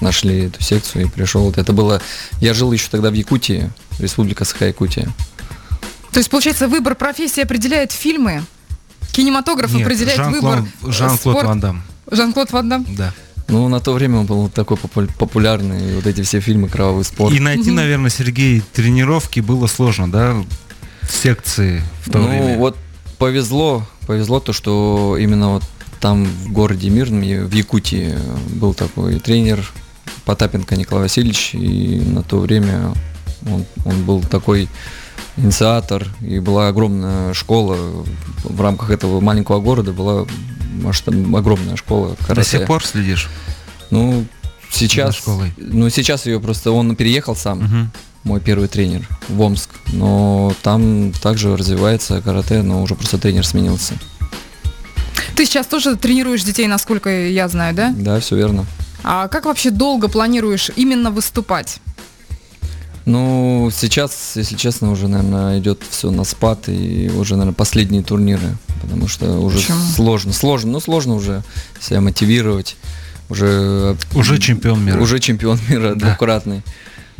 нашли 0.00 0.46
эту 0.46 0.62
секцию 0.62 1.04
и 1.04 1.08
пришел. 1.08 1.42
Вот 1.42 1.58
это 1.58 1.74
было... 1.74 2.00
Я 2.40 2.54
жил 2.54 2.72
еще 2.72 2.88
тогда 2.90 3.10
в 3.10 3.12
Якутии, 3.12 3.70
Республика 3.98 4.46
Саха-Якутия. 4.46 5.10
То 6.10 6.20
есть, 6.20 6.30
получается, 6.30 6.66
выбор 6.66 6.94
профессии 6.94 7.42
определяет 7.42 7.92
фильмы? 7.92 8.42
Кинематограф 9.12 9.72
Нет, 9.74 9.86
определяет 9.86 10.18
Жан-Клод- 10.18 10.32
выбор 10.40 10.64
э, 10.84 10.90
Жан-Клод 10.92 11.20
спорт- 11.20 11.46
Ван 11.46 11.60
Дам. 11.60 11.82
Жан-Клод 12.10 12.52
Ван 12.52 12.68
Дам? 12.70 12.86
Да. 12.96 13.12
Ну, 13.48 13.68
на 13.68 13.80
то 13.80 13.92
время 13.92 14.20
он 14.20 14.26
был 14.26 14.48
такой 14.48 14.78
попу- 14.78 15.10
популярный, 15.18 15.94
вот 15.96 16.06
эти 16.06 16.22
все 16.22 16.40
фильмы 16.40 16.68
«Кровавый 16.70 17.04
спорт». 17.04 17.34
И 17.34 17.40
найти, 17.40 17.70
наверное, 17.70 18.10
Сергей, 18.10 18.62
тренировки 18.72 19.40
было 19.40 19.66
сложно, 19.66 20.10
да? 20.10 20.36
Секции 21.08 21.82
в 22.04 22.10
то 22.10 22.18
ну, 22.18 22.28
время. 22.28 22.58
вот 22.58 22.76
повезло, 23.18 23.86
повезло 24.06 24.40
то, 24.40 24.52
что 24.52 25.16
именно 25.18 25.54
вот 25.54 25.62
там 26.00 26.24
в 26.24 26.52
городе 26.52 26.90
Мирном, 26.90 27.20
в 27.22 27.52
Якутии, 27.52 28.16
был 28.54 28.74
такой 28.74 29.18
тренер 29.18 29.68
Потапенко 30.24 30.76
Николай 30.76 31.04
Васильевич, 31.04 31.54
и 31.54 32.00
на 32.00 32.22
то 32.22 32.38
время 32.38 32.92
он, 33.50 33.64
он 33.84 34.04
был 34.04 34.22
такой 34.22 34.68
инициатор, 35.36 36.06
и 36.20 36.38
была 36.38 36.68
огромная 36.68 37.34
школа 37.34 37.76
в 38.44 38.60
рамках 38.60 38.90
этого 38.90 39.20
маленького 39.20 39.60
города, 39.60 39.92
была 39.92 40.26
масштаб, 40.82 41.14
огромная 41.34 41.76
школа 41.76 42.16
До 42.20 42.26
карате. 42.26 42.58
сих 42.58 42.66
пор 42.66 42.84
следишь? 42.84 43.28
Ну, 43.90 44.26
сейчас, 44.70 45.22
ну, 45.56 45.88
сейчас 45.90 46.26
ее 46.26 46.40
просто, 46.40 46.72
он 46.72 46.94
переехал 46.96 47.34
сам, 47.34 47.58
Мгм. 47.60 47.90
Мой 48.28 48.40
первый 48.40 48.68
тренер 48.68 49.08
в 49.28 49.40
Омск, 49.40 49.70
но 49.92 50.52
там 50.62 51.12
также 51.22 51.56
развивается 51.56 52.20
карате, 52.20 52.62
но 52.62 52.82
уже 52.82 52.94
просто 52.94 53.16
тренер 53.18 53.46
сменился. 53.46 53.94
Ты 55.34 55.46
сейчас 55.46 55.66
тоже 55.66 55.96
тренируешь 55.96 56.42
детей, 56.42 56.66
насколько 56.66 57.08
я 57.08 57.48
знаю, 57.48 57.74
да? 57.74 57.94
Да, 57.96 58.20
все 58.20 58.36
верно. 58.36 58.66
А 59.02 59.28
как 59.28 59.46
вообще 59.46 59.70
долго 59.70 60.08
планируешь 60.08 60.70
именно 60.76 61.10
выступать? 61.10 61.80
Ну, 63.06 63.70
сейчас, 63.74 64.32
если 64.36 64.56
честно, 64.56 64.90
уже, 64.92 65.08
наверное, 65.08 65.58
идет 65.58 65.80
все 65.88 66.10
на 66.10 66.24
спад 66.24 66.68
и 66.68 67.10
уже, 67.16 67.36
наверное, 67.36 67.54
последние 67.54 68.02
турниры, 68.02 68.58
потому 68.82 69.08
что 69.08 69.38
уже 69.40 69.56
Почему? 69.58 69.78
сложно, 69.96 70.32
сложно, 70.34 70.72
ну 70.72 70.80
сложно 70.80 71.14
уже 71.14 71.42
себя 71.80 72.02
мотивировать, 72.02 72.76
уже 73.30 73.96
Уже 74.14 74.36
чемпион 74.38 74.84
мира. 74.84 75.00
уже 75.00 75.18
чемпион 75.20 75.58
мира 75.70 75.94
Да. 75.94 76.08
двукратный. 76.10 76.62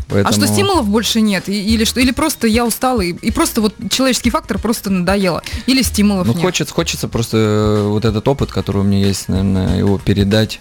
А 0.08 0.14
Поэтому... 0.14 0.32
что 0.34 0.46
стимулов 0.46 0.88
больше 0.88 1.20
нет? 1.20 1.48
И- 1.48 1.74
или 1.74 1.84
что? 1.84 2.00
Или 2.00 2.12
просто 2.12 2.46
я 2.46 2.64
устала 2.64 3.00
и, 3.02 3.12
и 3.12 3.30
просто 3.30 3.60
вот 3.60 3.74
человеческий 3.90 4.30
фактор 4.30 4.58
просто 4.58 4.88
надоело? 4.90 5.42
Или 5.66 5.82
стимулов 5.82 6.26
Ну, 6.26 6.32
нет? 6.32 6.42
хочется, 6.42 6.72
хочется 6.74 7.08
просто 7.08 7.36
э, 7.36 7.88
вот 7.88 8.04
этот 8.04 8.26
опыт, 8.26 8.50
который 8.50 8.78
у 8.78 8.84
меня 8.84 9.06
есть, 9.06 9.28
наверное, 9.28 9.78
его 9.78 9.98
передать. 9.98 10.60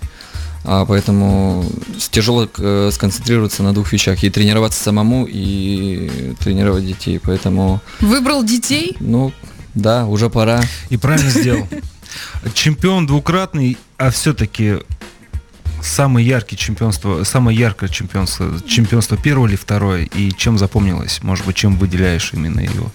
А 0.66 0.86
поэтому 0.86 1.64
тяжело 2.12 2.50
э, 2.58 2.90
сконцентрироваться 2.92 3.64
на 3.64 3.74
двух 3.74 3.94
вещах. 3.94 4.22
И 4.26 4.30
тренироваться 4.30 4.84
самому, 4.84 5.26
и 5.26 6.34
тренировать 6.40 6.86
детей. 6.86 7.22
Поэтому, 7.24 7.80
Выбрал 8.02 8.44
детей? 8.44 8.98
ну, 9.00 9.32
да, 9.76 10.06
уже 10.08 10.30
пора. 10.30 10.62
И 10.90 10.98
правильно 10.98 11.30
сделал. 11.30 11.66
Чемпион 12.54 13.08
двукратный, 13.08 13.78
а 13.98 14.12
все-таки 14.12 14.80
самый 15.88 16.24
яркий 16.24 16.58
чемпионство, 16.58 17.24
самое 17.24 17.58
яркое 17.58 17.90
чемпионство, 17.90 18.62
чемпионство 18.68 19.18
первое 19.18 19.50
или 19.50 19.56
второе, 19.56 20.04
и 20.04 20.32
чем 20.32 20.58
запомнилось? 20.58 21.24
Может 21.24 21.46
быть, 21.46 21.56
чем 21.56 21.78
выделяешь 21.78 22.32
именно 22.34 22.60
его? 22.60 22.92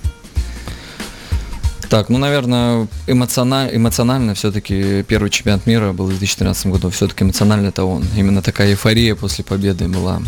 Так, 1.89 2.09
ну, 2.09 2.17
наверное, 2.17 2.89
эмоционально, 3.07 3.77
эмоционально 3.77 4.35
все-таки 4.35 5.03
первый 5.03 5.29
чемпионат 5.29 5.67
мира 5.67 5.93
был 5.93 6.07
в 6.07 6.09
2013 6.09 6.67
году. 6.67 6.89
Все-таки 6.89 7.23
эмоционально 7.23 7.69
это 7.69 7.85
он. 7.85 8.05
Именно 8.17 8.41
такая 8.41 8.71
эйфория 8.71 9.15
после 9.15 9.45
победы 9.45 9.89
была 9.89 10.23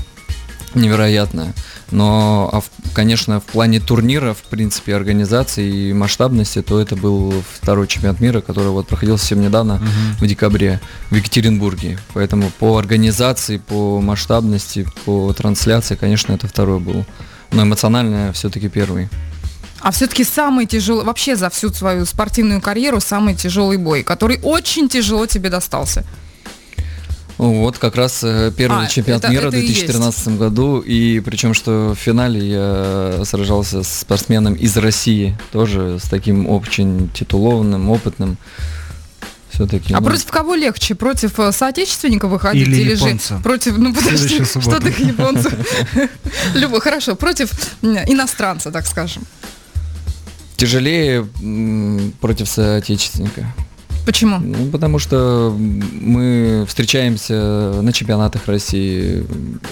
невероятная. 0.75 1.55
Но, 1.91 2.49
а 2.53 2.61
в- 2.61 2.71
конечно, 2.93 3.41
в 3.41 3.45
плане 3.45 3.81
турнира, 3.81 4.35
в 4.35 4.43
принципе, 4.43 4.95
организации 4.97 5.91
и 5.91 5.93
масштабности, 5.93 6.63
то 6.63 6.81
это 6.81 6.97
был 6.97 7.33
второй 7.55 7.87
чемпионат 7.87 8.21
мира, 8.21 8.41
который 8.41 8.69
вот 8.69 8.89
проходил 8.89 9.19
совсем 9.19 9.41
недавно, 9.41 9.81
в 10.21 10.27
декабре, 10.27 10.81
в 11.11 11.15
Екатеринбурге. 11.15 11.99
Поэтому 12.13 12.51
по 12.59 12.77
организации, 12.79 13.59
по 13.59 14.01
масштабности, 14.01 14.87
по 15.05 15.33
трансляции, 15.33 15.95
конечно, 15.97 16.33
это 16.33 16.49
второй 16.49 16.81
был. 16.81 17.05
Но 17.53 17.63
эмоционально 17.63 18.33
все-таки 18.33 18.69
первый. 18.69 19.09
А 19.81 19.91
все-таки 19.91 20.25
самый 20.25 20.65
тяжелый, 20.67 21.05
вообще 21.05 21.37
за 21.37 21.51
всю 21.51 21.69
свою 21.71 22.07
спортивную 22.07 22.63
карьеру, 22.63 23.01
самый 23.01 23.35
тяжелый 23.35 23.77
бой, 23.77 24.03
который 24.03 24.41
очень 24.43 24.89
тяжело 24.89 25.27
тебе 25.27 25.51
достался. 25.51 26.05
Ну, 27.45 27.61
Вот 27.61 27.77
как 27.79 27.95
раз 27.97 28.21
э, 28.25 28.51
первый 28.57 28.87
А, 28.87 28.89
чемпионат 28.89 29.25
это- 29.25 29.33
мира 29.33 29.45
в 29.45 29.49
это 29.49 29.59
есть. 29.59 29.75
2013 29.87 30.39
году, 30.39 30.81
и 30.81 31.21
причем 31.21 31.53
что 31.53 31.95
в 31.95 31.99
финале 31.99 32.41
я 32.49 33.23
сражался 33.25 33.83
с 33.83 34.01
спортсменом 34.01 34.55
из 34.55 34.75
России, 34.79 35.37
тоже 35.53 35.99
с 36.03 36.09
таким 36.09 36.49
очень 36.49 37.11
титулованным, 37.13 37.91
опытным. 37.91 38.39
Все-таки. 39.53 39.93
А 39.95 40.01
против 40.01 40.25
кого 40.31 40.55
легче? 40.55 40.95
Против 40.95 41.39
э, 41.39 41.53
соотечественника 41.53 42.29
выходить 42.29 42.67
Или 42.67 42.81
или, 42.81 42.95
японца. 42.97 43.37
же 43.37 43.43
против, 43.43 43.77
ну 43.79 43.95
подожди, 43.95 44.43
что 44.45 44.81
ты 44.81 44.89
японцев? 44.89 45.53
Любо, 46.55 46.81
хорошо, 46.81 47.15
против 47.15 47.51
иностранца, 47.83 48.71
так 48.73 48.87
скажем. 48.87 49.23
Тяжелее 50.57 51.29
против 52.21 52.49
соотечественника. 52.49 53.47
Почему? 54.05 54.39
Ну, 54.39 54.71
потому 54.71 54.99
что 54.99 55.55
мы 55.59 56.65
встречаемся 56.69 57.81
на 57.83 57.93
чемпионатах 57.93 58.47
России, 58.47 59.25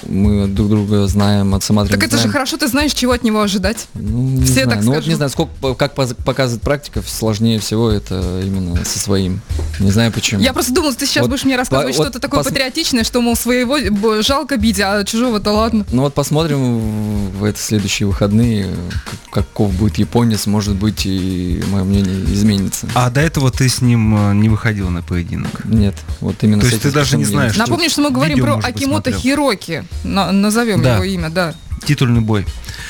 мы 0.08 0.46
друг 0.48 0.68
друга 0.70 1.06
знаем, 1.06 1.54
отсматриваем. 1.54 2.00
Так 2.00 2.08
это 2.08 2.18
же 2.20 2.28
хорошо, 2.28 2.56
ты 2.56 2.66
знаешь, 2.68 2.92
чего 2.92 3.12
от 3.12 3.22
него 3.24 3.42
ожидать. 3.42 3.88
Ну, 3.94 4.22
не 4.22 4.44
Все 4.44 4.64
знаю. 4.64 4.68
так 4.70 4.78
ну, 4.80 4.86
вот 4.86 4.94
скажу. 4.96 5.08
не 5.10 5.14
знаю, 5.16 5.30
сколько, 5.30 5.74
как 5.74 5.94
показывает 5.94 6.62
практика, 6.62 7.02
сложнее 7.06 7.58
всего 7.58 7.90
это 7.90 8.40
именно 8.44 8.82
со 8.84 8.98
своим. 8.98 9.40
Не 9.78 9.90
знаю 9.90 10.12
почему. 10.12 10.40
Я 10.40 10.52
просто 10.52 10.72
думала, 10.72 10.94
ты 10.94 11.06
сейчас 11.06 11.22
Вот 11.22 11.30
будешь 11.30 11.44
мне 11.44 11.56
рассказывать 11.56 11.94
по- 11.96 11.98
вот 11.98 12.04
что-то 12.08 12.20
такое 12.20 12.40
пос- 12.40 12.44
патриотичное, 12.44 13.04
что, 13.04 13.20
мол, 13.20 13.36
своего 13.36 14.22
жалко 14.22 14.56
бить, 14.56 14.80
а 14.80 15.04
чужого-то 15.04 15.52
ладно. 15.52 15.84
Ну 15.92 16.02
вот 16.02 16.14
посмотрим 16.14 17.30
в 17.30 17.44
это 17.44 17.58
следующие 17.60 18.06
выходные, 18.06 18.66
как- 19.30 19.42
каков 19.52 19.72
будет 19.74 19.98
японец, 19.98 20.46
может 20.46 20.74
быть 20.74 21.04
и 21.04 21.62
мое 21.70 21.84
мнение 21.84 22.24
изменится. 22.32 22.88
А 22.94 23.10
до 23.10 23.20
этого 23.20 23.50
ты 23.50 23.68
с 23.68 23.80
ним 23.82 24.14
э, 24.30 24.34
не 24.34 24.48
выходил 24.48 24.90
на 24.90 25.02
поединок? 25.02 25.64
Нет, 25.64 25.94
вот 26.20 26.36
именно 26.42 26.60
То 26.60 26.66
есть 26.68 26.82
ты 26.82 26.90
даже 26.90 27.16
не 27.16 27.24
знаешь, 27.24 27.56
Напомню, 27.56 27.88
что 27.90 28.02
мы 28.02 28.10
говорим 28.10 28.36
видео, 28.36 28.44
про 28.46 28.54
может 28.56 28.68
Акимото. 28.76 29.12
Хироки. 29.12 29.84
На- 30.04 30.32
назовем 30.32 30.82
Да. 30.82 30.94
его 30.94 31.04
имя, 31.04 31.30
да. 31.30 31.54
Титульный 31.86 32.20
бой. 32.20 32.46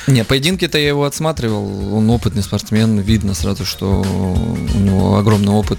Не, 0.07 0.25
поединки-то 0.25 0.79
я 0.79 0.89
его 0.89 1.05
отсматривал, 1.05 1.95
он 1.95 2.11
опытный 2.11 2.43
спортсмен, 2.43 2.99
видно 3.01 3.35
сразу, 3.35 3.65
что 3.65 4.03
у 4.03 4.79
него 4.79 5.17
огромный 5.17 5.53
опыт, 5.53 5.79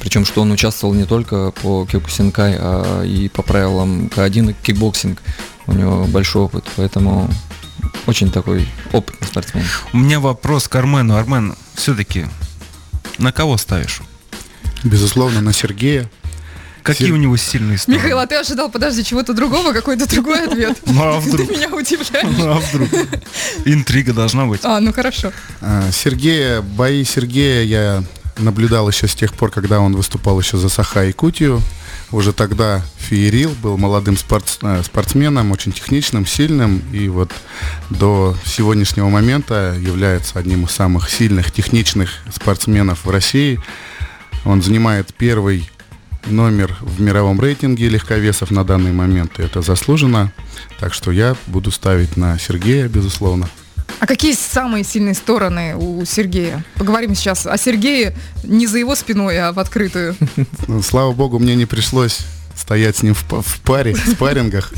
причем 0.00 0.24
что 0.24 0.42
он 0.42 0.52
участвовал 0.52 0.94
не 0.94 1.04
только 1.04 1.50
по 1.62 1.86
Кёкусинкай, 1.86 2.56
а 2.58 3.02
и 3.02 3.28
по 3.28 3.42
правилам 3.42 4.06
К1 4.14 4.50
и 4.50 4.54
кикбоксинг, 4.62 5.20
у 5.66 5.72
него 5.72 6.04
большой 6.04 6.42
опыт, 6.42 6.64
поэтому 6.76 7.28
очень 8.06 8.30
такой 8.30 8.68
опытный 8.92 9.26
спортсмен. 9.26 9.64
У 9.92 9.98
меня 9.98 10.20
вопрос 10.20 10.68
к 10.68 10.76
Армену. 10.76 11.16
Армен, 11.16 11.54
все-таки 11.74 12.26
на 13.18 13.32
кого 13.32 13.56
ставишь? 13.56 14.02
Безусловно, 14.84 15.40
на 15.40 15.52
Сергея. 15.52 16.08
Какие 16.82 17.08
Сер- 17.08 17.14
у 17.14 17.16
него 17.16 17.36
сильные 17.36 17.78
стороны? 17.78 17.98
Михаил, 18.00 18.18
а 18.18 18.26
ты 18.26 18.34
ожидал, 18.34 18.68
подожди, 18.68 19.04
чего-то 19.04 19.34
другого, 19.34 19.72
какой-то 19.72 20.08
другой 20.08 20.44
ответ? 20.46 20.76
Ну 20.86 21.00
а 21.16 21.20
Ты 21.20 21.28
вдруг? 21.28 21.50
меня 21.50 21.68
удивляешь. 21.68 22.36
Ну 22.36 22.50
а 22.50 22.58
вдруг? 22.58 22.88
Интрига 23.64 24.12
должна 24.12 24.46
быть. 24.46 24.60
А, 24.64 24.80
ну 24.80 24.92
хорошо. 24.92 25.32
А, 25.60 25.88
Сергея, 25.92 26.60
бои 26.60 27.04
Сергея 27.04 27.62
я 27.62 28.04
наблюдал 28.38 28.88
еще 28.88 29.06
с 29.06 29.14
тех 29.14 29.32
пор, 29.34 29.50
когда 29.52 29.78
он 29.78 29.94
выступал 29.94 30.40
еще 30.40 30.56
за 30.56 30.68
Саха 30.68 31.04
Якутию. 31.04 31.62
Уже 32.10 32.32
тогда 32.32 32.82
феерил, 32.98 33.54
был 33.62 33.78
молодым 33.78 34.16
спортс- 34.16 34.58
э, 34.62 34.82
спортсменом, 34.82 35.52
очень 35.52 35.72
техничным, 35.72 36.26
сильным. 36.26 36.82
И 36.92 37.08
вот 37.08 37.30
до 37.90 38.36
сегодняшнего 38.44 39.08
момента 39.08 39.76
является 39.80 40.38
одним 40.38 40.64
из 40.64 40.72
самых 40.72 41.08
сильных 41.10 41.52
техничных 41.52 42.10
спортсменов 42.34 43.04
в 43.04 43.10
России. 43.10 43.60
Он 44.44 44.62
занимает 44.62 45.14
первый 45.14 45.70
номер 46.26 46.76
в 46.80 47.00
мировом 47.00 47.40
рейтинге 47.40 47.88
легковесов 47.88 48.50
на 48.50 48.64
данный 48.64 48.92
момент. 48.92 49.38
И 49.38 49.42
это 49.42 49.62
заслуженно. 49.62 50.32
Так 50.78 50.94
что 50.94 51.10
я 51.10 51.36
буду 51.46 51.70
ставить 51.70 52.16
на 52.16 52.38
Сергея, 52.38 52.88
безусловно. 52.88 53.48
А 53.98 54.06
какие 54.06 54.34
самые 54.34 54.84
сильные 54.84 55.14
стороны 55.14 55.76
у 55.76 56.04
Сергея? 56.04 56.64
Поговорим 56.74 57.14
сейчас 57.14 57.46
о 57.46 57.56
Сергее 57.56 58.16
не 58.42 58.66
за 58.66 58.78
его 58.78 58.94
спиной, 58.96 59.38
а 59.38 59.52
в 59.52 59.58
открытую. 59.58 60.16
Ну, 60.66 60.82
Слава 60.82 61.12
богу, 61.12 61.38
мне 61.38 61.54
не 61.54 61.66
пришлось 61.66 62.20
стоять 62.56 62.96
с 62.96 63.02
ним 63.02 63.14
в, 63.14 63.42
в 63.42 63.60
паре, 63.60 63.94
в 63.94 64.08
спаррингах. 64.08 64.72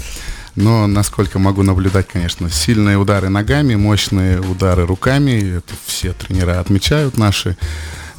Но, 0.56 0.86
насколько 0.86 1.38
могу 1.38 1.62
наблюдать, 1.62 2.06
конечно, 2.06 2.48
сильные 2.50 2.96
удары 2.96 3.28
ногами, 3.28 3.74
мощные 3.74 4.40
удары 4.40 4.86
руками. 4.86 5.58
Это 5.58 5.74
все 5.86 6.12
тренера 6.12 6.60
отмечают 6.60 7.18
наши. 7.18 7.56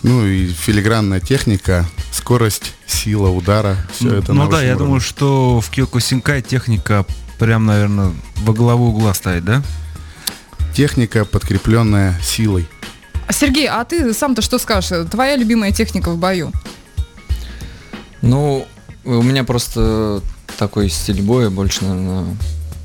Ну 0.05 0.23
и 0.23 0.45
филигранная 0.45 1.19
техника, 1.19 1.83
скорость, 2.11 2.75
сила 2.85 3.29
удара. 3.29 3.75
Все 3.91 4.17
это 4.17 4.33
на 4.33 4.43
ну 4.43 4.51
да, 4.51 4.61
я 4.61 4.73
уровне. 4.73 4.85
думаю, 4.85 5.01
что 5.01 5.59
в 5.59 5.71
Киокусинкай 5.71 6.43
техника 6.43 7.07
прям, 7.39 7.65
наверное, 7.65 8.11
во 8.43 8.53
главу 8.53 8.89
угла 8.89 9.15
стоит, 9.15 9.43
да? 9.45 9.63
Техника, 10.75 11.25
подкрепленная 11.25 12.19
силой. 12.21 12.67
Сергей, 13.31 13.67
а 13.67 13.83
ты 13.83 14.13
сам-то 14.13 14.43
что 14.43 14.59
скажешь? 14.59 15.09
Твоя 15.09 15.37
любимая 15.37 15.71
техника 15.71 16.11
в 16.11 16.19
бою? 16.19 16.51
Ну, 18.21 18.67
у 19.05 19.23
меня 19.23 19.43
просто 19.43 20.21
такой 20.59 20.89
стиль 20.89 21.23
боя, 21.23 21.49
больше, 21.49 21.83
наверное, 21.83 22.37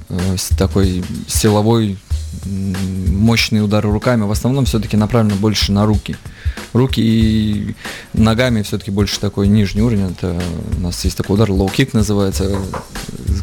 э, 0.08 0.36
такой 0.56 1.04
силовой, 1.28 1.98
мощные 2.46 3.62
удары 3.62 3.90
руками. 3.90 4.22
В 4.22 4.30
основном 4.30 4.64
все-таки 4.64 4.96
направлено 4.96 5.37
больше 5.37 5.72
на 5.72 5.87
руки. 5.87 6.16
Руки 6.72 7.00
и 7.00 7.75
ногами 8.12 8.62
все-таки 8.62 8.90
больше 8.90 9.20
такой 9.20 9.49
нижний 9.49 9.82
уровень. 9.82 10.12
Это 10.12 10.40
у 10.76 10.80
нас 10.80 11.04
есть 11.04 11.16
такой 11.16 11.34
удар, 11.34 11.50
лоу-кик 11.50 11.90
называется. 11.92 12.58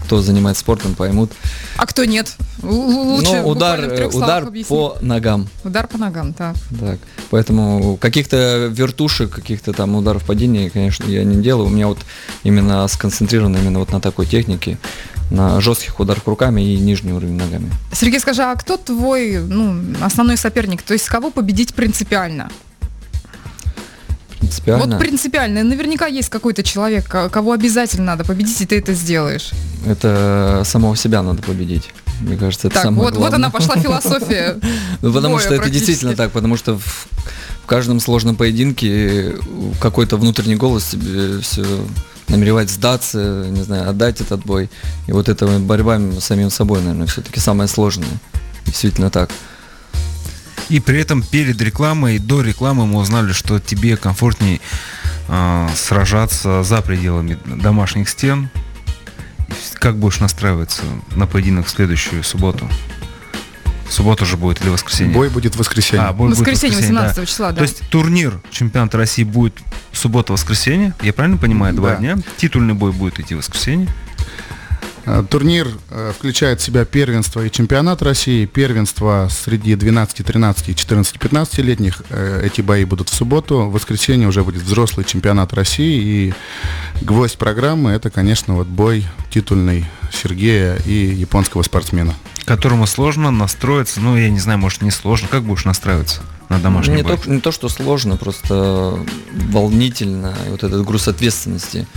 Кто 0.06 0.22
занимается 0.22 0.62
спортом, 0.62 0.96
поймут. 0.96 1.32
А 1.76 1.86
кто 1.86 2.06
нет? 2.06 2.36
Лучше 2.64 3.42
Ну, 3.42 3.50
удар, 3.50 4.08
удар 4.14 4.44
объясни. 4.48 4.70
по 4.76 4.98
ногам. 5.02 5.48
Удар 5.64 5.88
по 5.88 5.98
ногам, 5.98 6.34
так. 6.34 6.56
Так, 6.80 7.00
поэтому 7.30 7.98
каких-то 7.98 8.68
вертушек, 8.72 9.30
каких-то 9.32 9.74
там 9.74 9.96
ударов 9.96 10.24
падения, 10.24 10.70
конечно, 10.70 11.04
я 11.06 11.24
не 11.24 11.42
делаю. 11.42 11.68
У 11.68 11.70
меня 11.70 11.88
вот 11.88 12.00
именно 12.44 12.88
сконцентрировано 12.88 13.58
именно 13.58 13.80
вот 13.80 13.92
на 13.92 14.00
такой 14.00 14.26
технике, 14.26 14.78
на 15.30 15.60
жестких 15.62 16.00
ударах 16.00 16.26
руками 16.26 16.62
и 16.62 16.78
нижний 16.78 17.12
уровень 17.12 17.36
ногами. 17.36 17.70
Сергей, 17.92 18.20
скажи, 18.20 18.44
а 18.44 18.56
кто 18.56 18.78
твой 18.78 19.40
ну, 19.40 19.82
основной 20.02 20.38
соперник? 20.38 20.82
То 20.82 20.94
есть 20.94 21.08
кого 21.08 21.32
победить 21.32 21.74
принципиально? 21.74 22.50
Принципиально. 24.40 24.86
Вот 24.86 25.00
принципиально. 25.00 25.64
Наверняка 25.64 26.06
есть 26.08 26.30
какой-то 26.30 26.64
человек, 26.64 27.08
ко- 27.08 27.30
кого 27.30 27.52
обязательно 27.52 28.06
надо 28.06 28.24
победить, 28.24 28.62
и 28.62 28.66
ты 28.66 28.78
это 28.78 28.94
сделаешь. 28.94 29.52
Это 29.86 30.62
самого 30.66 30.96
себя 30.96 31.22
надо 31.22 31.42
победить. 31.42 31.90
Мне 32.22 32.38
кажется, 32.38 32.68
это 32.68 32.76
так, 32.76 32.84
самое 32.86 33.04
вот, 33.04 33.14
вот 33.14 33.20
главное. 33.20 33.38
она 33.38 33.50
пошла 33.50 33.76
философия. 33.76 34.58
Ну, 35.02 35.14
потому 35.14 35.38
что 35.38 35.54
это 35.54 35.70
действительно 35.70 36.16
так, 36.16 36.32
потому 36.32 36.58
что 36.58 36.78
в, 36.80 37.08
в 37.64 37.66
каждом 37.68 38.00
сложном 38.00 38.36
поединке 38.36 39.36
какой-то 39.80 40.18
внутренний 40.18 40.56
голос 40.56 40.86
тебе 40.86 41.40
все 41.42 41.64
намеревает 42.30 42.70
сдаться, 42.70 43.46
не 43.50 43.64
знаю, 43.64 43.90
отдать 43.90 44.22
этот 44.22 44.46
бой. 44.46 44.70
И 45.08 45.12
вот 45.12 45.30
эта 45.30 45.48
борьба 45.60 45.98
с 45.98 46.26
самим 46.26 46.50
собой, 46.50 46.80
наверное, 46.80 47.08
все-таки 47.08 47.40
самое 47.40 47.68
сложное. 47.68 48.10
Действительно 48.66 49.10
так. 49.10 49.30
И 50.70 50.80
при 50.80 51.00
этом 51.00 51.24
перед 51.24 51.62
рекламой 51.62 52.18
и 52.18 52.20
до 52.20 52.42
рекламы 52.42 52.86
мы 52.86 53.00
узнали, 53.00 53.32
что 53.32 53.60
тебе 53.60 53.96
комфортнее 53.96 54.60
э, 55.30 55.70
сражаться 55.76 56.64
за 56.64 56.82
пределами 56.82 57.38
домашних 57.46 58.10
стен. 58.10 58.50
Как 59.76 59.98
будешь 59.98 60.20
настраиваться 60.20 60.82
на 61.16 61.26
поединок 61.26 61.68
в 61.68 61.70
следующую 61.70 62.24
субботу? 62.24 62.68
Суббота 63.90 64.26
же 64.26 64.38
будет 64.38 64.62
или 64.62 64.70
воскресенье? 64.70 65.14
Бой 65.14 65.30
будет 65.30 65.56
в 65.56 65.60
воскресенье. 65.60 66.06
А, 66.06 66.14
бой 66.14 66.28
будет 66.30 66.38
в 66.38 66.40
Воскресенье, 66.42 66.76
воскресенье, 66.78 67.02
18 67.02 67.16
да. 67.16 67.26
числа, 67.26 67.50
да. 67.52 67.56
То 67.58 67.62
есть 67.64 67.82
турнир 67.90 68.40
чемпионата 68.52 68.98
России 68.98 69.24
будет 69.24 69.54
суббота-воскресенье, 69.94 70.94
я 71.02 71.14
правильно 71.14 71.38
понимаю, 71.38 71.74
два 71.74 71.92
Да. 71.92 71.96
дня? 71.98 72.18
Титульный 72.38 72.74
бой 72.74 72.92
будет 72.92 73.20
идти 73.20 73.36
в 73.36 73.38
воскресенье. 73.40 73.88
Э, 75.08 75.24
Турнир 75.28 75.70
э, 75.90 76.12
включает 76.16 76.60
в 76.60 76.64
себя 76.64 76.84
первенство 76.84 77.46
и 77.46 77.50
чемпионат 77.50 78.02
России. 78.02 78.46
Первенство 78.46 79.30
среди 79.32 79.76
12, 79.76 80.26
13 80.26 80.70
и 80.70 80.76
14, 80.76 81.18
15 81.18 81.58
летних. 81.60 82.02
Э, 82.10 82.42
Эти 82.44 82.60
бои 82.60 82.84
будут 82.84 83.10
в 83.10 83.14
субботу. 83.14 83.62
В 83.62 83.72
воскресенье 83.72 84.28
уже 84.28 84.44
будет 84.44 84.62
взрослый 84.62 85.06
чемпионат 85.06 85.54
России. 85.54 86.02
И 86.02 86.34
гвоздь 87.02 87.38
программы 87.38 87.92
это, 87.92 88.10
конечно, 88.10 88.56
вот 88.56 88.68
бой 88.68 89.06
титульный 89.32 89.86
Сергея 90.12 90.76
и 90.86 90.92
японского 90.92 91.64
спортсмена. 91.64 92.14
Которому 92.44 92.86
сложно 92.86 93.32
настроиться, 93.32 94.02
ну, 94.02 94.18
я 94.18 94.30
не 94.30 94.40
знаю, 94.40 94.60
может, 94.60 94.82
не 94.82 94.92
сложно. 94.92 95.30
Как 95.30 95.44
будешь 95.44 95.64
настраиваться 95.64 96.22
на 96.50 96.60
домашний 96.60 96.96
не, 96.96 97.04
бой? 97.04 97.18
то, 97.18 97.30
не 97.30 97.40
то, 97.40 97.52
что 97.54 97.70
сложно, 97.70 98.18
просто 98.18 99.00
волнительно. 99.32 100.36
И 100.48 100.50
вот 100.50 100.64
этот 100.64 100.86
груз 100.86 101.08
ответственности, 101.08 101.88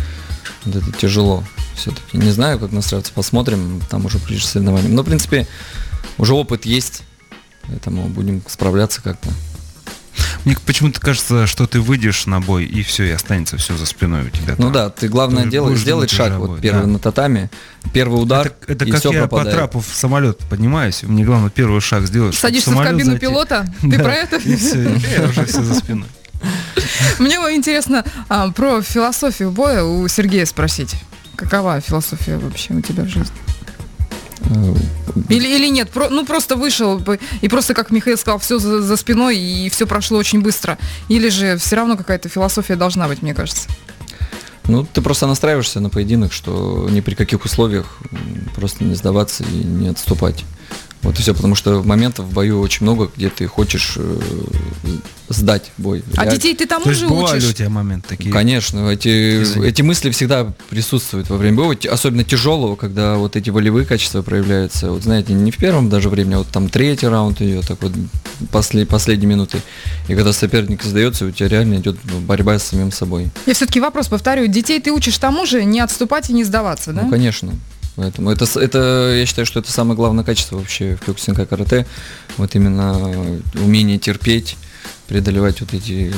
вот 0.65 0.77
это 0.77 0.93
тяжело 0.93 1.43
все-таки. 1.81 2.19
Не 2.19 2.31
знаю, 2.31 2.59
как 2.59 2.73
настраиваться, 2.73 3.13
посмотрим, 3.13 3.81
там 3.91 4.05
уже 4.07 4.19
ближе 4.19 4.45
к 4.45 4.49
соревнованиям. 4.49 4.95
Но, 4.95 5.03
в 5.03 5.07
принципе, 5.07 5.47
уже 6.19 6.35
опыт 6.35 6.65
есть, 6.67 7.03
поэтому 7.67 8.07
будем 8.09 8.43
справляться 8.47 9.03
как-то. 9.03 9.29
Мне 10.45 10.57
почему-то 10.65 11.01
кажется, 11.01 11.47
что 11.47 11.67
ты 11.67 11.81
выйдешь 11.81 12.27
на 12.27 12.41
бой, 12.41 12.65
и 12.65 12.83
все, 12.83 13.05
и 13.05 13.11
останется 13.11 13.57
все 13.57 13.77
за 13.77 13.87
спиной 13.87 14.27
у 14.27 14.31
тебя. 14.31 14.55
Ну 14.59 14.65
там. 14.65 14.73
да, 14.73 14.91
ты 14.91 15.09
главное 15.09 15.45
Ты 15.45 15.51
делай, 15.51 15.71
будешь 15.71 15.81
сделать 15.81 16.11
шаг, 16.11 16.33
о 16.33 16.39
вот 16.39 16.61
первый 16.61 16.83
да. 16.83 16.87
на 16.89 16.99
татами, 16.99 17.51
первый 17.93 18.23
удар, 18.23 18.47
Это, 18.47 18.73
это 18.73 18.85
и 18.87 18.91
как 18.91 19.01
все 19.01 19.13
я 19.13 19.21
пропадает. 19.21 19.51
по 19.51 19.57
трапу 19.57 19.81
в 19.81 19.87
самолет 19.95 20.39
поднимаюсь. 20.49 21.03
Мне 21.03 21.25
главное 21.25 21.51
первый 21.51 21.81
шаг 21.81 22.07
сделать. 22.07 22.35
Садишься 22.35 22.71
в 22.71 22.73
самолет 22.73 22.93
кабину 22.93 23.11
зайти. 23.11 23.27
пилота? 23.27 23.67
Ты 23.81 23.89
Да, 23.89 23.99
про 24.03 24.15
это? 24.15 24.37
И 24.37 24.57
все, 24.57 24.83
я 24.83 25.29
уже 25.29 25.45
все 25.45 25.63
за 25.63 25.75
спиной. 25.75 26.09
Мне 27.19 27.37
интересно 27.37 28.05
а, 28.29 28.51
про 28.51 28.81
философию 28.83 29.51
боя 29.51 29.83
у 29.85 30.07
Сергея 30.09 30.47
спросить. 30.47 30.97
Какова 31.41 31.81
философия 31.81 32.37
вообще 32.37 32.75
у 32.75 32.83
тебя 32.83 33.05
в 33.05 33.09
жизни? 33.09 33.35
Э, 34.41 34.75
Или, 35.31 35.49
или 35.49 35.69
нет, 35.69 35.89
про, 35.89 36.11
ну 36.11 36.27
просто 36.27 36.55
вышел 36.55 37.03
и 37.41 37.49
просто, 37.49 37.73
как 37.73 37.91
Михаил 37.91 38.19
сказал, 38.19 38.39
все 38.39 38.59
за, 38.59 38.83
за 38.83 38.97
спиной 38.99 39.39
и 39.39 39.71
все 39.71 39.87
прошло 39.87 40.19
очень 40.19 40.43
быстро. 40.43 40.77
Или 41.09 41.31
же 41.31 41.57
все 41.57 41.77
равно 41.77 41.97
какая-то 41.97 42.29
философия 42.29 42.77
должна 42.77 43.09
быть, 43.09 43.23
мне 43.23 43.33
кажется. 43.33 43.71
Ну, 44.65 44.85
ты 44.85 45.01
просто 45.01 45.27
настраиваешься 45.27 45.81
на 45.81 45.89
поединок, 45.89 46.35
что 46.35 46.87
ни 46.91 47.01
при 47.01 47.15
каких 47.15 47.47
условиях 47.47 47.87
просто 48.55 48.85
не 48.85 48.95
сдаваться 48.95 49.43
и 49.43 49.65
не 49.65 49.89
отступать. 49.89 50.45
Вот 51.03 51.19
и 51.19 51.23
все, 51.23 51.35
потому 51.35 51.55
что 51.55 51.83
моментов 51.83 52.27
в 52.27 52.33
бою 52.33 52.61
очень 52.61 52.85
много, 52.85 53.11
где 53.17 53.31
ты 53.31 53.47
хочешь 53.47 53.95
э, 53.97 54.21
сдать 55.31 55.73
бой. 55.79 56.05
А 56.17 56.25
Реаль... 56.25 56.35
детей 56.35 56.55
ты 56.55 56.67
тому 56.67 56.85
То 56.85 56.93
же 56.93 57.09
бывали 57.09 57.39
учишь? 57.39 57.51
у 57.51 57.53
тебя 57.55 57.71
моменты 57.71 58.09
такие? 58.09 58.33
Конечно, 58.33 58.87
эти, 58.91 59.65
эти 59.65 59.81
мысли 59.81 60.11
всегда 60.11 60.53
присутствуют 60.69 61.31
во 61.31 61.39
время 61.39 61.57
боя, 61.57 61.79
особенно 61.91 62.25
тяжелого, 62.25 62.77
когда 62.77 63.17
вот 63.17 63.37
эти 63.37 63.49
волевые 63.49 63.87
качества 63.87 64.21
проявляются. 64.21 64.91
Вот 64.91 65.03
знаете, 65.03 65.33
не 65.33 65.51
в 65.51 65.57
первом 65.57 65.89
даже 65.89 66.11
времени, 66.11 66.35
а 66.35 66.39
вот 66.39 66.49
там 66.49 66.69
третий 66.69 67.07
раунд 67.07 67.41
идет, 67.41 67.67
так 67.67 67.81
вот 67.83 67.93
после, 68.51 68.85
последние 68.85 69.29
минуты. 69.29 69.63
И 70.09 70.15
когда 70.15 70.33
соперник 70.35 70.83
сдается, 70.83 71.25
у 71.25 71.31
тебя 71.31 71.49
реально 71.49 71.77
идет 71.77 71.97
борьба 72.27 72.59
с 72.59 72.65
самим 72.65 72.93
собой. 72.93 73.31
Я 73.47 73.55
все-таки 73.55 73.81
вопрос 73.81 74.09
повторю. 74.09 74.49
Детей 74.49 74.81
ты 74.81 74.93
учишь 74.93 75.17
тому 75.17 75.47
же 75.47 75.65
не 75.65 75.81
отступать 75.81 76.29
и 76.29 76.35
не 76.35 76.45
сдаваться, 76.45 76.93
да? 76.93 77.03
Ну, 77.03 77.11
конечно. 77.11 77.53
Поэтому 78.01 78.31
это, 78.31 78.47
это, 78.59 79.15
я 79.15 79.27
считаю, 79.27 79.45
что 79.45 79.61
это 79.61 79.71
самое 79.71 79.95
главное 79.95 80.25
качество 80.25 80.57
вообще 80.57 80.97
в 80.97 81.05
кёкусинкай 81.05 81.45
карате. 81.45 81.87
Вот 82.39 82.55
именно 82.55 82.97
умение 83.63 83.99
терпеть, 83.99 84.57
преодолевать 85.07 85.61
вот 85.61 85.75
эти 85.75 86.11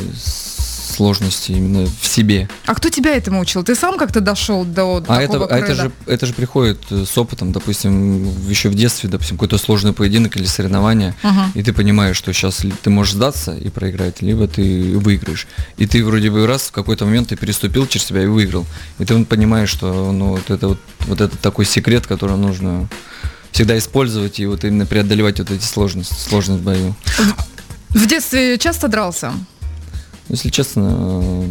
сложности 0.93 1.53
именно 1.53 1.87
в 1.87 2.07
себе. 2.07 2.49
А 2.67 2.75
кто 2.75 2.89
тебя 2.89 3.17
этому 3.17 3.41
учил? 3.41 3.65
Ты 3.65 3.75
сам 3.75 3.99
как-то 3.99 4.21
дошел 4.21 4.65
до 4.65 4.99
а 4.99 5.21
такого 5.21 5.45
это, 5.45 5.55
а 5.55 5.59
это 5.59 5.75
же 5.75 5.93
это 6.07 6.27
же 6.27 6.35
приходит 6.35 6.81
э, 6.91 7.05
с 7.05 7.17
опытом, 7.19 7.53
допустим, 7.53 8.29
еще 8.49 8.69
в 8.69 8.75
детстве, 8.75 9.09
допустим, 9.09 9.37
какой-то 9.37 9.59
сложный 9.59 9.93
поединок 9.93 10.37
или 10.37 10.45
соревнование, 10.45 11.15
uh-huh. 11.23 11.51
и 11.55 11.63
ты 11.63 11.73
понимаешь, 11.73 12.17
что 12.17 12.33
сейчас 12.33 12.63
ты 12.83 12.91
можешь 12.91 13.15
сдаться 13.15 13.55
и 13.57 13.69
проиграть, 13.71 14.23
либо 14.23 14.47
ты 14.47 14.99
выиграешь. 14.99 15.47
И 15.77 15.87
ты 15.87 16.05
вроде 16.05 16.31
бы 16.31 16.47
раз 16.47 16.63
в 16.63 16.73
какой-то 16.73 17.05
момент 17.05 17.29
ты 17.29 17.37
переступил 17.37 17.87
через 17.87 18.07
себя 18.07 18.23
и 18.23 18.27
выиграл. 18.27 18.67
И 18.99 19.05
ты 19.05 19.25
понимаешь, 19.25 19.71
что 19.71 20.13
ну, 20.13 20.31
вот 20.33 20.51
это 20.51 20.69
вот, 20.69 20.79
вот 21.01 21.21
это 21.21 21.37
такой 21.37 21.65
секрет, 21.65 22.07
который 22.07 22.37
нужно 22.37 22.89
всегда 23.53 23.77
использовать 23.79 24.41
и 24.41 24.47
вот 24.47 24.65
именно 24.65 24.87
преодолевать 24.87 25.39
вот 25.39 25.51
эти 25.51 25.65
сложности, 25.65 26.15
сложность 26.15 26.61
в 26.61 26.65
бою. 26.65 26.95
В 27.91 28.07
детстве 28.07 28.59
часто 28.59 28.89
дрался? 28.89 29.33
Если 30.33 30.49
честно, 30.49 31.45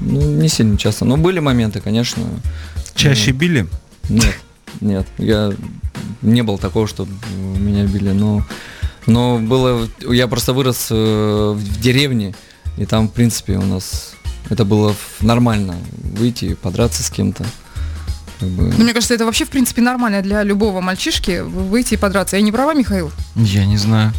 ну, 0.00 0.20
не 0.40 0.48
сильно 0.48 0.76
часто. 0.76 1.06
Но 1.06 1.16
были 1.16 1.40
моменты, 1.40 1.80
конечно. 1.80 2.22
Чаще 2.94 3.32
ну, 3.32 3.38
били? 3.38 3.66
Нет, 4.10 4.36
нет. 4.80 5.06
Я 5.18 5.52
не 6.20 6.42
был 6.42 6.58
такого, 6.58 6.86
чтобы 6.86 7.10
меня 7.58 7.84
били. 7.84 8.10
Но, 8.10 8.44
но 9.06 9.38
было. 9.38 9.88
Я 10.06 10.28
просто 10.28 10.52
вырос 10.52 10.88
э, 10.90 11.54
в 11.56 11.80
деревне, 11.80 12.34
и 12.76 12.84
там, 12.84 13.08
в 13.08 13.12
принципе, 13.12 13.56
у 13.56 13.64
нас 13.64 14.14
это 14.50 14.66
было 14.66 14.94
нормально 15.20 15.74
выйти, 16.02 16.54
подраться 16.54 17.02
с 17.02 17.08
кем-то. 17.08 17.46
Как 18.38 18.48
бы... 18.50 18.64
Ну, 18.64 18.84
мне 18.84 18.92
кажется, 18.92 19.14
это 19.14 19.24
вообще, 19.24 19.46
в 19.46 19.50
принципе, 19.50 19.80
нормально 19.80 20.20
для 20.20 20.42
любого 20.42 20.82
мальчишки 20.82 21.40
выйти 21.40 21.94
и 21.94 21.96
подраться. 21.96 22.36
Я 22.36 22.42
не 22.42 22.52
права, 22.52 22.74
Михаил? 22.74 23.10
Я 23.34 23.64
не 23.64 23.78
знаю. 23.78 24.12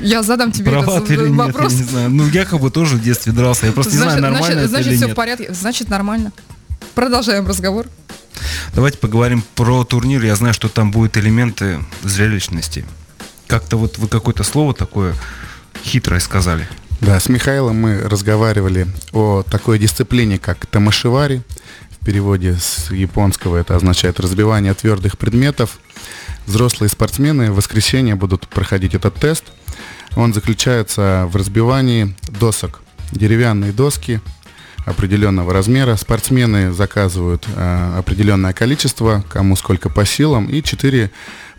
Я 0.00 0.22
задам 0.22 0.52
тебе 0.52 0.70
Права 0.70 0.98
этот 0.98 1.10
или 1.10 1.28
вопрос. 1.28 1.72
Нет, 1.72 1.80
я 1.80 1.84
не 1.84 1.90
знаю. 1.90 2.10
Ну, 2.10 2.28
я 2.28 2.44
как 2.44 2.60
бы 2.60 2.70
тоже 2.70 2.96
в 2.96 3.02
детстве 3.02 3.32
дрался. 3.32 3.66
Я 3.66 3.72
просто 3.72 3.92
значит, 3.92 4.14
не 4.14 4.18
знаю, 4.18 4.32
нормально 4.32 4.46
значит, 4.46 4.58
это 4.58 4.68
значит, 4.68 4.86
или 4.86 4.96
все 4.96 5.04
нет. 5.06 5.12
в 5.12 5.16
порядке. 5.16 5.54
Значит, 5.54 5.88
нормально. 5.88 6.32
Продолжаем 6.94 7.46
разговор. 7.46 7.86
Давайте 8.74 8.98
поговорим 8.98 9.42
про 9.54 9.84
турнир. 9.84 10.22
Я 10.24 10.36
знаю, 10.36 10.54
что 10.54 10.68
там 10.68 10.90
будут 10.90 11.16
элементы 11.16 11.80
зрелищности. 12.02 12.84
Как-то 13.46 13.76
вот 13.76 13.98
вы 13.98 14.08
какое-то 14.08 14.44
слово 14.44 14.74
такое 14.74 15.14
хитрое 15.82 16.20
сказали. 16.20 16.68
Да, 17.00 17.18
с 17.18 17.28
Михаилом 17.28 17.76
мы 17.76 18.00
разговаривали 18.00 18.88
о 19.12 19.42
такой 19.42 19.78
дисциплине, 19.78 20.38
как 20.38 20.66
тамашивари. 20.66 21.42
В 22.00 22.04
переводе 22.04 22.56
с 22.56 22.90
японского 22.90 23.56
это 23.56 23.76
означает 23.76 24.20
разбивание 24.20 24.74
твердых 24.74 25.18
предметов. 25.18 25.78
Взрослые 26.46 26.90
спортсмены 26.90 27.52
в 27.52 27.56
воскресенье 27.56 28.14
будут 28.14 28.48
проходить 28.48 28.94
этот 28.94 29.14
тест– 29.14 29.44
он 30.18 30.34
заключается 30.34 31.28
в 31.30 31.36
разбивании 31.36 32.12
досок. 32.40 32.80
Деревянные 33.12 33.72
доски 33.72 34.20
определенного 34.84 35.52
размера. 35.52 35.94
Спортсмены 35.94 36.72
заказывают 36.72 37.46
э, 37.46 37.94
определенное 37.96 38.52
количество, 38.52 39.24
кому 39.28 39.54
сколько 39.54 39.88
по 39.88 40.04
силам, 40.04 40.46
и 40.46 40.60
четыре 40.60 41.12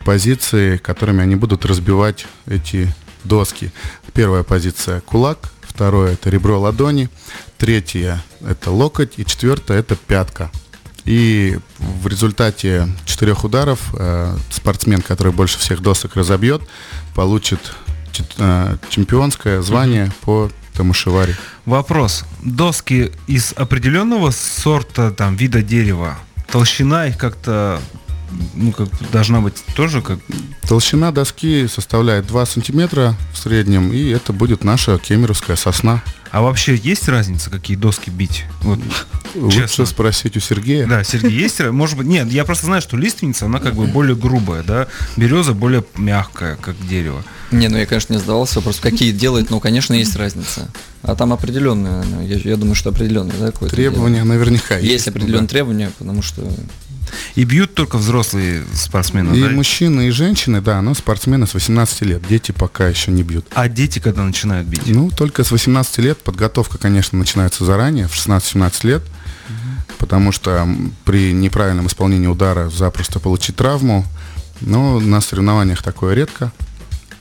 позиции, 0.03 0.75
которыми 0.75 1.23
они 1.23 1.37
будут 1.37 1.65
разбивать 1.65 2.25
эти 2.47 2.93
доски. 3.23 3.71
Первая 4.13 4.43
позиция 4.43 4.99
кулак, 4.99 5.49
второе 5.61 6.13
это 6.13 6.29
ребро 6.29 6.59
ладони, 6.59 7.09
третье 7.57 8.21
это 8.45 8.71
локоть 8.71 9.13
и 9.15 9.25
четвертое 9.25 9.79
это 9.79 9.95
пятка. 9.95 10.51
И 11.05 11.57
в 11.77 12.07
результате 12.07 12.89
четырех 13.05 13.45
ударов 13.45 13.79
э, 13.97 14.35
спортсмен, 14.51 15.01
который 15.01 15.31
больше 15.31 15.59
всех 15.59 15.81
досок 15.81 16.17
разобьет, 16.17 16.61
получит 17.15 17.61
чемпионское 18.89 19.61
звание 19.61 20.05
mm-hmm. 20.05 20.13
по 20.21 20.51
Тамашевари. 20.73 21.35
Вопрос. 21.65 22.25
Доски 22.41 23.11
из 23.27 23.53
определенного 23.55 24.31
сорта, 24.31 25.11
там, 25.11 25.35
вида 25.35 25.61
дерева, 25.61 26.17
толщина 26.51 27.07
их 27.07 27.17
как-то 27.17 27.81
ну, 28.53 28.71
как 28.71 28.89
должна 29.11 29.41
быть 29.41 29.55
тоже 29.75 30.01
как... 30.01 30.19
Толщина 30.67 31.11
доски 31.11 31.67
составляет 31.67 32.27
2 32.27 32.45
сантиметра 32.45 33.15
в 33.33 33.37
среднем, 33.37 33.91
и 33.91 34.09
это 34.09 34.33
будет 34.33 34.63
наша 34.63 34.97
кемеровская 34.97 35.55
сосна. 35.55 36.03
А 36.31 36.41
вообще 36.41 36.75
есть 36.75 37.07
разница, 37.07 37.49
какие 37.49 37.75
доски 37.75 38.11
бить? 38.11 38.45
Вот, 38.61 38.79
Лучше 39.33 39.61
честно. 39.61 39.85
спросить 39.85 40.37
у 40.37 40.39
Сергея. 40.39 40.85
Да, 40.85 41.03
Сергей, 41.03 41.31
есть? 41.31 41.59
Может 41.59 41.97
быть, 41.97 42.05
нет, 42.05 42.31
я 42.31 42.45
просто 42.45 42.67
знаю, 42.67 42.83
что 42.83 42.97
лиственница, 42.97 43.45
она 43.45 43.59
как 43.59 43.73
бы 43.73 43.87
более 43.87 44.15
грубая, 44.15 44.61
да, 44.63 44.87
береза 45.17 45.53
более 45.53 45.83
мягкая, 45.97 46.55
как 46.57 46.75
дерево. 46.87 47.23
Не, 47.51 47.67
ну 47.67 47.77
я, 47.77 47.87
конечно, 47.87 48.13
не 48.13 48.19
задавался 48.19 48.57
вопрос, 48.57 48.79
какие 48.79 49.11
делать, 49.11 49.49
ну, 49.49 49.59
конечно, 49.59 49.95
есть 49.95 50.15
разница. 50.15 50.69
А 51.01 51.15
там 51.15 51.33
определенные, 51.33 52.03
я, 52.27 52.37
я 52.37 52.57
думаю, 52.57 52.75
что 52.75 52.89
определенные, 52.89 53.37
да, 53.39 53.47
какое-то 53.47 53.75
Требования 53.75 54.17
дело. 54.17 54.27
наверняка 54.27 54.77
есть. 54.77 54.91
Есть 54.91 55.07
определенные 55.07 55.47
да. 55.47 55.47
требования, 55.47 55.91
потому 55.97 56.21
что 56.21 56.43
и 57.35 57.43
бьют 57.43 57.73
только 57.73 57.97
взрослые 57.97 58.63
спортсмены, 58.73 59.35
И 59.35 59.41
да? 59.43 59.49
мужчины, 59.49 60.07
и 60.07 60.11
женщины, 60.11 60.61
да, 60.61 60.81
но 60.81 60.93
спортсмены 60.93 61.47
с 61.47 61.53
18 61.53 62.01
лет. 62.01 62.21
Дети 62.27 62.51
пока 62.51 62.87
еще 62.87 63.11
не 63.11 63.23
бьют. 63.23 63.45
А 63.53 63.67
дети 63.67 63.99
когда 63.99 64.23
начинают 64.23 64.67
бить? 64.67 64.81
Ну, 64.85 65.09
только 65.11 65.43
с 65.43 65.51
18 65.51 65.97
лет. 65.99 66.17
Подготовка, 66.19 66.77
конечно, 66.77 67.17
начинается 67.17 67.65
заранее, 67.65 68.07
в 68.07 68.13
16-17 68.13 68.87
лет. 68.87 69.03
Потому 69.97 70.31
что 70.31 70.67
при 71.05 71.33
неправильном 71.33 71.87
исполнении 71.87 72.27
удара 72.27 72.69
запросто 72.69 73.19
получить 73.19 73.57
травму. 73.57 74.05
Но 74.61 74.99
на 74.99 75.21
соревнованиях 75.21 75.83
такое 75.83 76.13
редко. 76.15 76.51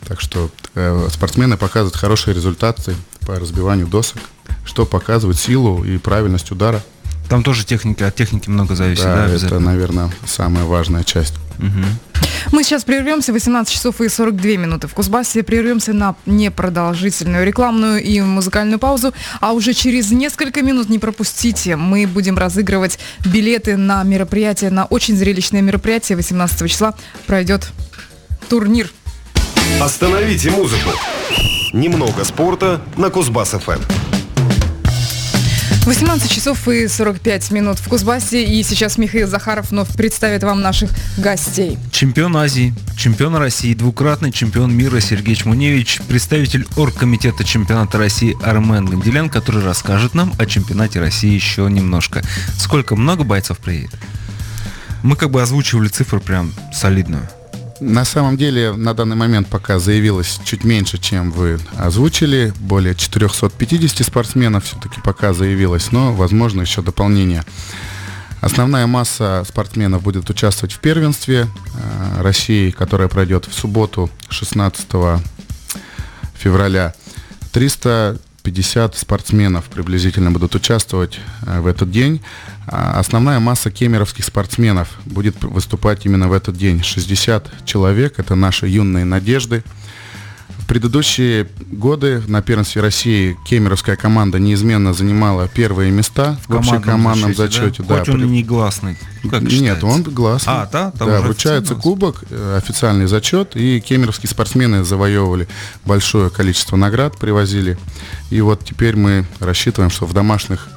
Так 0.07 0.21
что 0.21 0.51
э, 0.75 1.09
спортсмены 1.11 1.57
показывают 1.57 1.97
хорошие 1.97 2.35
результаты 2.35 2.95
по 3.21 3.39
разбиванию 3.39 3.87
досок, 3.87 4.19
что 4.65 4.87
показывает 4.87 5.39
силу 5.39 5.85
и 5.85 5.99
правильность 5.99 6.51
удара. 6.51 6.83
Там 7.29 7.43
тоже 7.43 7.65
техника, 7.67 8.07
от 8.07 8.15
техники 8.15 8.49
много 8.49 8.75
зависит, 8.75 9.05
да? 9.05 9.29
да 9.29 9.35
это, 9.35 9.59
наверное, 9.59 10.11
самая 10.27 10.65
важная 10.65 11.05
часть. 11.05 11.35
Угу. 11.59 12.19
Мы 12.53 12.65
сейчас 12.65 12.85
прервемся, 12.85 13.33
18 13.33 13.73
часов 13.73 14.01
и 14.01 14.09
42 14.09 14.53
минуты 14.53 14.87
в 14.89 14.95
Кузбассе. 14.95 15.43
Прервемся 15.43 15.93
на 15.93 16.15
непродолжительную 16.25 17.45
рекламную 17.45 18.03
и 18.03 18.21
музыкальную 18.21 18.79
паузу. 18.79 19.13
А 19.41 19.53
уже 19.53 19.75
через 19.75 20.11
несколько 20.11 20.63
минут, 20.63 20.89
не 20.89 20.99
пропустите, 20.99 21.77
мы 21.77 22.07
будем 22.07 22.39
разыгрывать 22.39 22.99
билеты 23.25 23.77
на 23.77 24.03
мероприятие, 24.05 24.71
на 24.71 24.87
очень 24.87 25.17
зрелищное 25.17 25.61
мероприятие. 25.61 26.17
18 26.17 26.71
числа 26.71 26.95
пройдет 27.27 27.71
турнир. 28.49 28.91
Остановите 29.81 30.51
музыку. 30.51 30.91
Немного 31.73 32.25
спорта 32.25 32.81
на 32.97 33.09
Кузбасс-ФМ. 33.09 34.08
18 35.89 36.31
часов 36.31 36.69
и 36.69 36.87
45 36.87 37.51
минут 37.51 37.79
в 37.79 37.89
Кузбассе. 37.89 38.45
И 38.45 38.63
сейчас 38.63 38.99
Михаил 38.99 39.27
Захаров 39.27 39.71
вновь 39.71 39.89
представит 39.97 40.43
вам 40.43 40.61
наших 40.61 40.91
гостей. 41.17 41.79
Чемпион 41.91 42.37
Азии, 42.37 42.75
чемпион 42.95 43.37
России, 43.37 43.73
двукратный 43.73 44.31
чемпион 44.31 44.77
мира 44.77 45.01
Сергей 45.01 45.35
Чмуневич, 45.35 46.03
представитель 46.07 46.67
оргкомитета 46.77 47.43
чемпионата 47.43 47.97
России 47.97 48.37
Армен 48.45 48.85
Ганделян, 48.85 49.31
который 49.31 49.65
расскажет 49.65 50.13
нам 50.13 50.35
о 50.39 50.45
чемпионате 50.45 51.01
России 51.01 51.33
еще 51.33 51.63
немножко. 51.71 52.23
Сколько, 52.59 52.95
много 52.95 53.25
бойцов 53.25 53.57
приедет? 53.59 53.99
Мы 55.03 55.17
как 55.17 55.31
бы 55.31 55.41
озвучивали 55.41 55.89
цифру 55.89 56.21
прям 56.21 56.53
солидную. 56.71 57.27
На 57.81 58.05
самом 58.05 58.37
деле 58.37 58.73
на 58.73 58.93
данный 58.95 59.17
момент 59.17 59.49
пока 59.49 59.79
заявилось 59.79 60.41
чуть 60.45 60.65
меньше, 60.65 60.99
чем 60.99 61.31
вы 61.31 61.61
озвучили. 61.77 62.53
Более 62.61 62.95
450 62.95 64.05
спортсменов 64.05 64.65
все-таки 64.65 65.01
пока 65.01 65.33
заявилось, 65.33 65.93
но 65.93 66.13
возможно 66.13 66.63
еще 66.63 66.83
дополнение. 66.83 67.45
Основная 68.41 68.87
масса 68.87 69.45
спортсменов 69.49 70.03
будет 70.03 70.29
участвовать 70.31 70.73
в 70.73 70.79
первенстве. 70.79 71.47
России, 72.19 72.71
которая 72.71 73.09
пройдет 73.09 73.47
в 73.47 73.55
субботу 73.55 74.11
16 74.29 74.87
февраля. 76.35 76.95
350 78.49 78.97
спортсменов 78.97 79.65
приблизительно 79.67 80.31
будут 80.31 80.55
участвовать 80.55 81.21
э, 81.47 81.61
в 81.61 81.67
этот 81.67 81.91
день. 81.91 82.21
А 82.67 82.99
основная 82.99 83.41
масса 83.41 83.71
кемеровских 83.71 84.25
спортсменов 84.25 84.89
будет 85.05 85.43
выступать 85.43 86.07
именно 86.07 86.29
в 86.29 86.33
этот 86.33 86.57
день. 86.57 86.83
60 86.83 87.65
человек, 87.65 88.19
это 88.19 88.35
наши 88.35 88.67
юные 88.67 89.05
надежды 89.05 89.63
предыдущие 90.69 91.49
годы 91.71 92.23
на 92.27 92.43
первенстве 92.43 92.83
России 92.83 93.37
кемеровская 93.47 93.97
команда 93.97 94.39
неизменно 94.39 94.93
занимала 94.93 95.49
первые 95.49 95.91
места 95.91 96.39
в, 96.47 96.53
в 96.53 96.59
общекомандном 96.59 97.35
зачете. 97.35 97.83
Да? 97.83 98.01
Хоть 98.01 98.11
он 98.11 98.25
и 98.25 98.29
не 98.29 98.43
гласный. 98.43 98.99
Ну, 99.23 99.31
как 99.31 99.43
Нет, 99.43 99.51
считается? 99.51 99.87
он 99.87 100.03
гласный. 100.03 100.53
А, 100.53 100.69
да? 100.71 100.91
Там 100.93 101.09
да, 101.09 101.21
вручается 101.23 101.75
кубок, 101.75 102.23
э, 102.31 102.61
официальный 102.63 103.07
зачет, 103.07 103.57
и 103.57 103.81
кемеровские 103.81 104.29
спортсмены 104.29 104.85
завоевывали 104.85 105.49
большое 105.85 106.31
количество 106.31 106.77
наград, 106.77 107.17
привозили. 107.17 107.79
И 108.31 108.41
вот 108.43 108.65
теперь 108.65 108.95
мы 108.95 109.27
рассчитываем, 109.41 109.91
что 109.91 110.07
в 110.07 110.13
домашних 110.13 110.69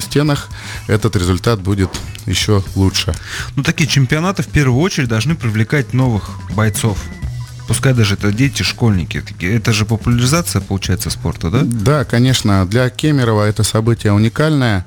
стенах 0.00 0.48
этот 0.88 1.16
результат 1.16 1.60
будет 1.60 1.90
еще 2.26 2.62
лучше. 2.74 3.14
Ну, 3.54 3.62
такие 3.62 3.88
чемпионаты 3.88 4.42
в 4.42 4.48
первую 4.48 4.80
очередь 4.80 5.08
должны 5.08 5.36
привлекать 5.36 5.94
новых 5.94 6.30
бойцов 6.54 6.98
пускай 7.66 7.94
даже 7.94 8.14
это 8.14 8.32
дети, 8.32 8.62
школьники. 8.62 9.22
Это 9.40 9.72
же 9.72 9.84
популяризация, 9.84 10.60
получается, 10.60 11.10
спорта, 11.10 11.50
да? 11.50 11.62
Да, 11.64 12.04
конечно. 12.04 12.66
Для 12.66 12.90
Кемерово 12.90 13.44
это 13.44 13.62
событие 13.62 14.12
уникальное. 14.12 14.86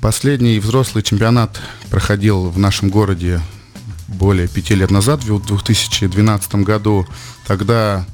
Последний 0.00 0.58
взрослый 0.60 1.02
чемпионат 1.02 1.60
проходил 1.90 2.50
в 2.50 2.58
нашем 2.58 2.88
городе 2.88 3.40
более 4.06 4.48
пяти 4.48 4.74
лет 4.74 4.90
назад, 4.90 5.24
в 5.24 5.46
2012 5.46 6.54
году. 6.56 7.06
Тогда 7.46 8.06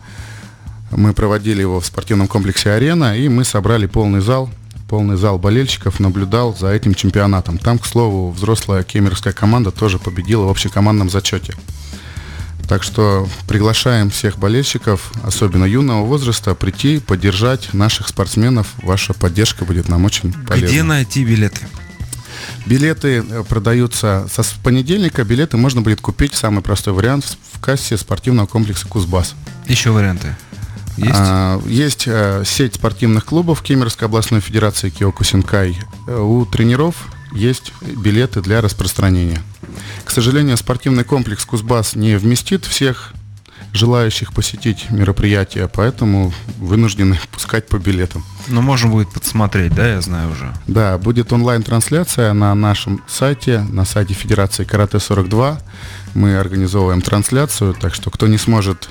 мы 0.90 1.12
проводили 1.12 1.60
его 1.60 1.80
в 1.80 1.86
спортивном 1.86 2.28
комплексе 2.28 2.70
«Арена», 2.70 3.16
и 3.16 3.28
мы 3.28 3.44
собрали 3.44 3.86
полный 3.86 4.20
зал, 4.20 4.50
полный 4.88 5.16
зал 5.16 5.38
болельщиков 5.38 6.00
наблюдал 6.00 6.56
за 6.56 6.68
этим 6.68 6.94
чемпионатом. 6.94 7.58
Там, 7.58 7.78
к 7.78 7.86
слову, 7.86 8.30
взрослая 8.30 8.82
кемеровская 8.82 9.32
команда 9.32 9.70
тоже 9.70 9.98
победила 9.98 10.44
в 10.46 10.50
общекомандном 10.50 11.10
зачете. 11.10 11.54
Так 12.68 12.82
что 12.82 13.28
приглашаем 13.46 14.10
всех 14.10 14.38
болельщиков, 14.38 15.12
особенно 15.22 15.64
юного 15.64 16.04
возраста, 16.04 16.54
прийти, 16.54 16.98
поддержать 16.98 17.74
наших 17.74 18.08
спортсменов. 18.08 18.68
Ваша 18.82 19.12
поддержка 19.12 19.64
будет 19.64 19.88
нам 19.88 20.04
очень 20.04 20.32
полезна. 20.32 20.66
Где 20.66 20.82
найти 20.82 21.24
билеты? 21.24 21.66
Билеты 22.66 23.24
э, 23.28 23.44
продаются 23.46 24.26
со 24.32 24.42
понедельника. 24.62 25.24
Билеты 25.24 25.56
можно 25.56 25.82
будет 25.82 26.00
купить, 26.00 26.34
самый 26.34 26.62
простой 26.62 26.94
вариант, 26.94 27.36
в 27.52 27.60
кассе 27.60 27.96
спортивного 27.96 28.46
комплекса 28.46 28.88
«Кузбасс». 28.88 29.34
Еще 29.66 29.90
варианты? 29.90 30.34
Есть? 30.96 31.10
А, 31.14 31.60
есть 31.66 32.04
а, 32.06 32.42
сеть 32.44 32.76
спортивных 32.76 33.24
клубов 33.24 33.62
Кемеровской 33.62 34.06
областной 34.06 34.40
федерации 34.40 34.90
Киокусинкай. 34.90 35.76
Э, 36.06 36.18
у 36.18 36.46
тренеров 36.46 36.94
есть 37.34 37.72
билеты 37.82 38.40
для 38.40 38.60
распространения. 38.60 39.42
К 40.04 40.10
сожалению, 40.10 40.56
спортивный 40.56 41.04
комплекс 41.04 41.44
Кузбасс 41.44 41.94
не 41.94 42.16
вместит 42.16 42.64
всех 42.64 43.12
желающих 43.74 44.32
посетить 44.32 44.88
мероприятие, 44.90 45.68
поэтому 45.68 46.32
вынуждены 46.58 47.18
пускать 47.32 47.66
по 47.66 47.76
билетам. 47.76 48.24
Но 48.46 48.62
можно 48.62 48.88
будет 48.88 49.10
подсмотреть, 49.10 49.74
да, 49.74 49.94
я 49.94 50.00
знаю 50.00 50.30
уже. 50.30 50.54
Да, 50.66 50.96
будет 50.96 51.32
онлайн-трансляция 51.32 52.32
на 52.32 52.54
нашем 52.54 53.02
сайте, 53.08 53.60
на 53.68 53.84
сайте 53.84 54.14
Федерации 54.14 54.64
Карате 54.64 55.00
42. 55.00 55.60
Мы 56.14 56.36
организовываем 56.36 57.00
трансляцию, 57.00 57.74
так 57.74 57.94
что 57.94 58.10
кто 58.10 58.28
не 58.28 58.38
сможет 58.38 58.88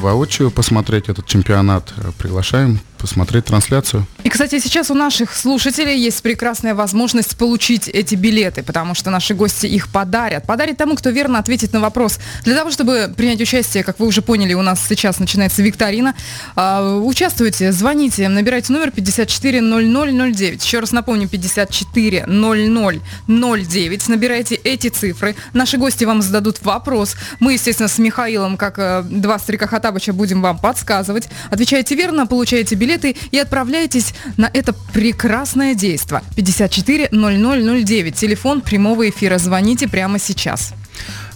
воочию 0.00 0.50
посмотреть 0.50 1.08
этот 1.08 1.26
чемпионат, 1.26 1.92
приглашаем 2.18 2.80
посмотреть 2.98 3.46
трансляцию. 3.46 4.06
И, 4.24 4.28
кстати, 4.28 4.58
сейчас 4.58 4.90
у 4.90 4.94
наших 4.94 5.34
слушателей 5.34 5.98
есть 5.98 6.22
прекрасная 6.22 6.74
возможность 6.74 7.36
получить 7.36 7.88
эти 7.88 8.14
билеты, 8.14 8.62
потому 8.62 8.94
что 8.94 9.10
наши 9.10 9.34
гости 9.34 9.66
их 9.66 9.88
подарят. 9.88 10.46
Подарят 10.46 10.76
тому, 10.76 10.94
кто 10.96 11.10
верно 11.10 11.38
ответит 11.38 11.72
на 11.72 11.80
вопрос. 11.80 12.18
Для 12.44 12.56
того, 12.56 12.70
чтобы 12.70 13.12
принять 13.16 13.40
участие, 13.40 13.84
как 13.84 14.00
вы 14.00 14.06
уже 14.06 14.22
поняли, 14.22 14.54
у 14.54 14.62
нас 14.62 14.80
сейчас 14.86 15.18
начинается 15.18 15.62
викторина. 15.62 16.14
А, 16.56 16.98
участвуйте, 16.98 17.72
звоните, 17.72 18.28
набирайте 18.28 18.72
номер 18.72 18.90
540009. 18.90 20.64
Еще 20.64 20.80
раз 20.80 20.92
напомню, 20.92 21.28
540009. 21.28 24.08
Набирайте 24.08 24.56
эти 24.56 24.88
цифры. 24.88 25.36
Наши 25.52 25.78
гости 25.78 26.04
вам 26.04 26.22
зададут 26.22 26.62
вопрос. 26.62 27.16
Мы, 27.40 27.54
естественно, 27.54 27.88
с 27.88 27.98
Михаилом, 27.98 28.56
как 28.56 28.78
э, 28.78 29.02
два 29.02 29.38
старика 29.38 29.66
Хатабыча, 29.66 30.12
будем 30.12 30.42
вам 30.42 30.58
подсказывать. 30.58 31.28
Отвечаете 31.50 31.94
верно, 31.94 32.26
получаете 32.26 32.74
билет 32.74 32.87
билеты 32.88 33.16
и 33.30 33.38
отправляйтесь 33.38 34.14
на 34.36 34.50
это 34.52 34.72
прекрасное 34.72 35.74
действо. 35.74 36.22
54 36.36 37.10
0009. 37.12 38.14
Телефон 38.14 38.60
прямого 38.62 39.08
эфира. 39.08 39.38
Звоните 39.38 39.88
прямо 39.88 40.18
сейчас. 40.18 40.72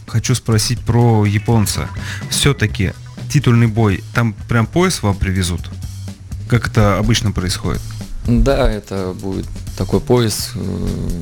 Хочу 0.06 0.34
спросить 0.34 0.80
про 0.80 1.26
японца. 1.26 1.88
Все-таки 2.30 2.92
титульный 3.30 3.66
бой, 3.66 4.02
там 4.14 4.34
прям 4.48 4.66
пояс 4.66 5.02
вам 5.02 5.14
привезут? 5.14 5.60
Как 6.48 6.68
это 6.68 6.98
обычно 6.98 7.32
происходит? 7.32 7.80
Да, 8.26 8.70
это 8.70 9.14
будет 9.20 9.46
такой 9.76 10.00
пояс, 10.00 10.50
э, 10.54 10.61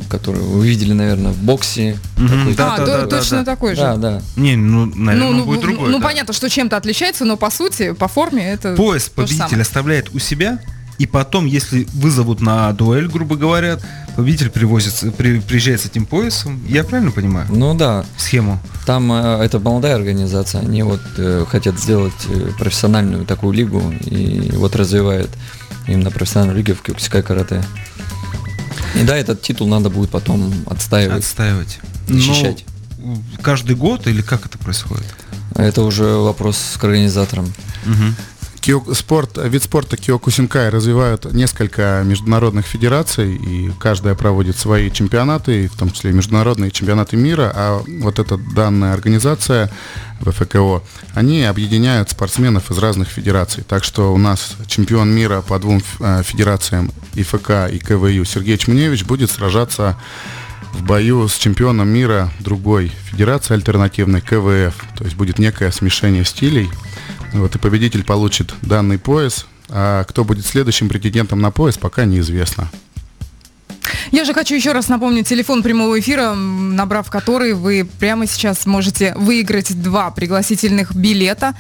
который 0.08 0.42
вы 0.42 0.66
видели, 0.66 0.92
наверное, 0.92 1.32
в 1.32 1.38
боксе. 1.38 1.98
Угу, 2.18 2.54
да, 2.56 2.74
а, 2.74 2.78
да, 2.78 2.86
да, 3.02 3.06
точно 3.06 3.38
да, 3.38 3.44
такой 3.44 3.74
же. 3.74 3.80
Да, 3.80 3.96
да. 3.96 4.22
Не, 4.36 4.56
ну, 4.56 4.86
наверное, 4.86 5.30
ну, 5.30 5.38
ну, 5.38 5.44
будет 5.46 5.60
другой. 5.62 5.90
Ну, 5.90 5.98
да. 5.98 6.04
понятно, 6.04 6.34
что 6.34 6.50
чем-то 6.50 6.76
отличается, 6.76 7.24
но 7.24 7.36
по 7.36 7.50
сути, 7.50 7.92
по 7.92 8.08
форме 8.08 8.46
это. 8.46 8.74
Пояс 8.74 9.08
победитель 9.08 9.62
оставляет 9.62 10.14
у 10.14 10.18
себя, 10.18 10.58
и 11.00 11.06
потом, 11.06 11.46
если 11.46 11.86
вызовут 11.94 12.42
на 12.42 12.70
дуэль, 12.72 13.08
грубо 13.08 13.34
говоря, 13.36 13.78
победитель 14.16 14.50
привозится, 14.50 15.10
при, 15.10 15.40
приезжает 15.40 15.80
с 15.80 15.86
этим 15.86 16.04
поясом. 16.04 16.60
Я 16.68 16.84
правильно 16.84 17.10
понимаю? 17.10 17.46
Ну 17.48 17.74
да. 17.74 18.04
Схему. 18.18 18.60
Там 18.84 19.10
э, 19.10 19.42
это 19.42 19.58
молодая 19.60 19.94
организация, 19.94 20.60
они 20.60 20.82
вот 20.82 21.00
э, 21.16 21.46
хотят 21.48 21.78
сделать 21.78 22.12
э, 22.28 22.50
профессиональную 22.58 23.24
такую 23.24 23.54
лигу 23.54 23.82
и 24.04 24.50
вот 24.52 24.76
развивают 24.76 25.30
именно 25.90 26.10
профессиональную 26.10 26.56
лигу 26.58 26.74
в 26.74 26.82
кюксикай 26.82 27.22
карате. 27.22 27.62
И 28.94 29.04
да, 29.04 29.16
этот 29.16 29.42
титул 29.42 29.68
надо 29.68 29.90
будет 29.90 30.10
потом 30.10 30.52
отстаивать. 30.66 31.18
Отстаивать. 31.18 31.78
Защищать. 32.08 32.64
Но 32.98 33.18
каждый 33.42 33.76
год 33.76 34.06
или 34.06 34.22
как 34.22 34.46
это 34.46 34.58
происходит? 34.58 35.06
Это 35.54 35.82
уже 35.82 36.04
вопрос 36.04 36.76
к 36.78 36.84
организаторам. 36.84 37.52
Угу. 37.86 38.14
Кио, 38.60 38.82
спорт, 38.94 39.38
вид 39.42 39.62
спорта 39.62 39.96
Киокусинкай 39.96 40.68
развивают 40.68 41.32
несколько 41.32 42.02
международных 42.04 42.66
федераций, 42.66 43.34
и 43.34 43.72
каждая 43.78 44.14
проводит 44.14 44.56
свои 44.58 44.90
чемпионаты, 44.90 45.68
в 45.68 45.78
том 45.78 45.90
числе 45.90 46.12
международные 46.12 46.70
чемпионаты 46.70 47.16
мира, 47.16 47.50
а 47.54 47.82
вот 48.00 48.18
эта 48.18 48.36
данная 48.36 48.92
организация 48.92 49.70
ВФКО, 50.20 50.82
они 51.14 51.42
объединяют 51.44 52.10
спортсменов 52.10 52.70
из 52.70 52.78
разных 52.78 53.08
федераций. 53.08 53.64
Так 53.66 53.82
что 53.82 54.12
у 54.12 54.18
нас 54.18 54.56
чемпион 54.66 55.10
мира 55.10 55.40
по 55.40 55.58
двум 55.58 55.82
э, 56.00 56.22
федерациям 56.22 56.92
ИФК 57.14 57.72
и 57.72 57.78
КВЮ 57.78 58.24
Сергей 58.24 58.58
Чмуневич 58.58 59.04
будет 59.04 59.30
сражаться 59.30 59.96
в 60.74 60.82
бою 60.82 61.28
с 61.28 61.36
чемпионом 61.36 61.88
мира 61.88 62.30
другой 62.40 62.92
федерации 63.10 63.54
альтернативной 63.54 64.20
КВФ. 64.20 64.74
То 64.96 65.04
есть 65.04 65.16
будет 65.16 65.38
некое 65.38 65.70
смешение 65.72 66.24
стилей. 66.24 66.70
Вот 67.32 67.54
и 67.54 67.58
победитель 67.58 68.04
получит 68.04 68.54
данный 68.62 68.98
пояс. 68.98 69.46
А 69.68 70.04
кто 70.04 70.24
будет 70.24 70.46
следующим 70.46 70.88
претендентом 70.88 71.40
на 71.40 71.50
пояс, 71.50 71.78
пока 71.78 72.04
неизвестно. 72.04 72.70
Я 74.10 74.24
же 74.24 74.34
хочу 74.34 74.54
еще 74.54 74.72
раз 74.72 74.88
напомнить 74.88 75.28
телефон 75.28 75.62
прямого 75.62 75.98
эфира, 75.98 76.34
набрав 76.34 77.08
который 77.10 77.54
вы 77.54 77.88
прямо 77.98 78.26
сейчас 78.26 78.66
можете 78.66 79.14
выиграть 79.16 79.80
два 79.80 80.10
пригласительных 80.10 80.94
билета 80.94 81.54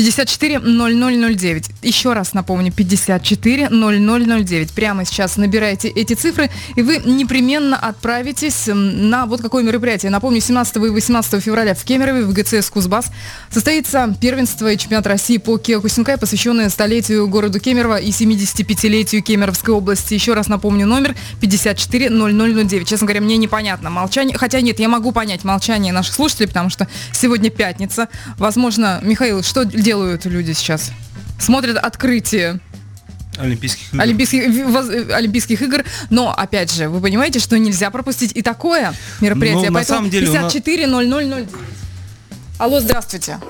54 0.00 0.60
0009. 0.60 1.70
Еще 1.82 2.14
раз 2.14 2.32
напомню, 2.32 2.72
54 2.72 3.68
0009. 3.68 4.72
Прямо 4.72 5.04
сейчас 5.04 5.36
набирайте 5.36 5.88
эти 5.88 6.14
цифры, 6.14 6.48
и 6.74 6.80
вы 6.80 7.02
непременно 7.04 7.76
отправитесь 7.76 8.70
на 8.72 9.26
вот 9.26 9.42
какое 9.42 9.62
мероприятие. 9.62 10.10
Напомню, 10.10 10.40
17 10.40 10.76
и 10.76 10.78
18 10.88 11.42
февраля 11.42 11.74
в 11.74 11.84
Кемерове, 11.84 12.24
в 12.24 12.32
ГЦС 12.32 12.70
Кузбасс, 12.70 13.10
состоится 13.50 14.16
первенство 14.18 14.72
и 14.72 14.78
чемпионат 14.78 15.06
России 15.06 15.36
по 15.36 15.58
Киокусинкай, 15.58 16.16
посвященное 16.16 16.70
столетию 16.70 17.28
города 17.28 17.60
Кемерово 17.60 17.98
и 17.98 18.08
75-летию 18.08 19.22
Кемеровской 19.22 19.74
области. 19.74 20.14
Еще 20.14 20.32
раз 20.32 20.48
напомню, 20.48 20.86
номер 20.86 21.14
54 21.42 22.08
0009. 22.08 22.88
Честно 22.88 23.06
говоря, 23.06 23.20
мне 23.20 23.36
непонятно 23.36 23.90
молчание. 23.90 24.38
Хотя 24.38 24.62
нет, 24.62 24.80
я 24.80 24.88
могу 24.88 25.12
понять 25.12 25.44
молчание 25.44 25.92
наших 25.92 26.14
слушателей, 26.14 26.48
потому 26.48 26.70
что 26.70 26.88
сегодня 27.12 27.50
пятница. 27.50 28.08
Возможно, 28.38 29.00
Михаил, 29.02 29.42
что 29.42 29.64
делать 29.66 29.89
делают 29.90 30.24
люди 30.24 30.52
сейчас? 30.52 30.92
Смотрят 31.40 31.76
открытие 31.76 32.60
Олимпийских 33.36 33.92
игр. 33.92 34.02
Олимпийских, 34.02 35.12
Олимпийских 35.12 35.62
игр. 35.62 35.84
Но, 36.10 36.32
опять 36.32 36.72
же, 36.72 36.88
вы 36.88 37.00
понимаете, 37.00 37.40
что 37.40 37.58
нельзя 37.58 37.90
пропустить 37.90 38.30
и 38.36 38.42
такое 38.42 38.94
мероприятие. 39.20 39.70
Ну, 39.70 39.72
на 39.72 39.78
Поэтому 39.80 39.98
самом 39.98 40.10
деле 40.10 40.26
54 40.28 40.86
0009. 40.86 41.48
Алло, 42.58 42.78
здравствуйте. 42.78 43.40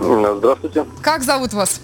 Здравствуйте. 0.00 0.86
Как 1.02 1.22
зовут 1.22 1.52
вас? 1.52 1.82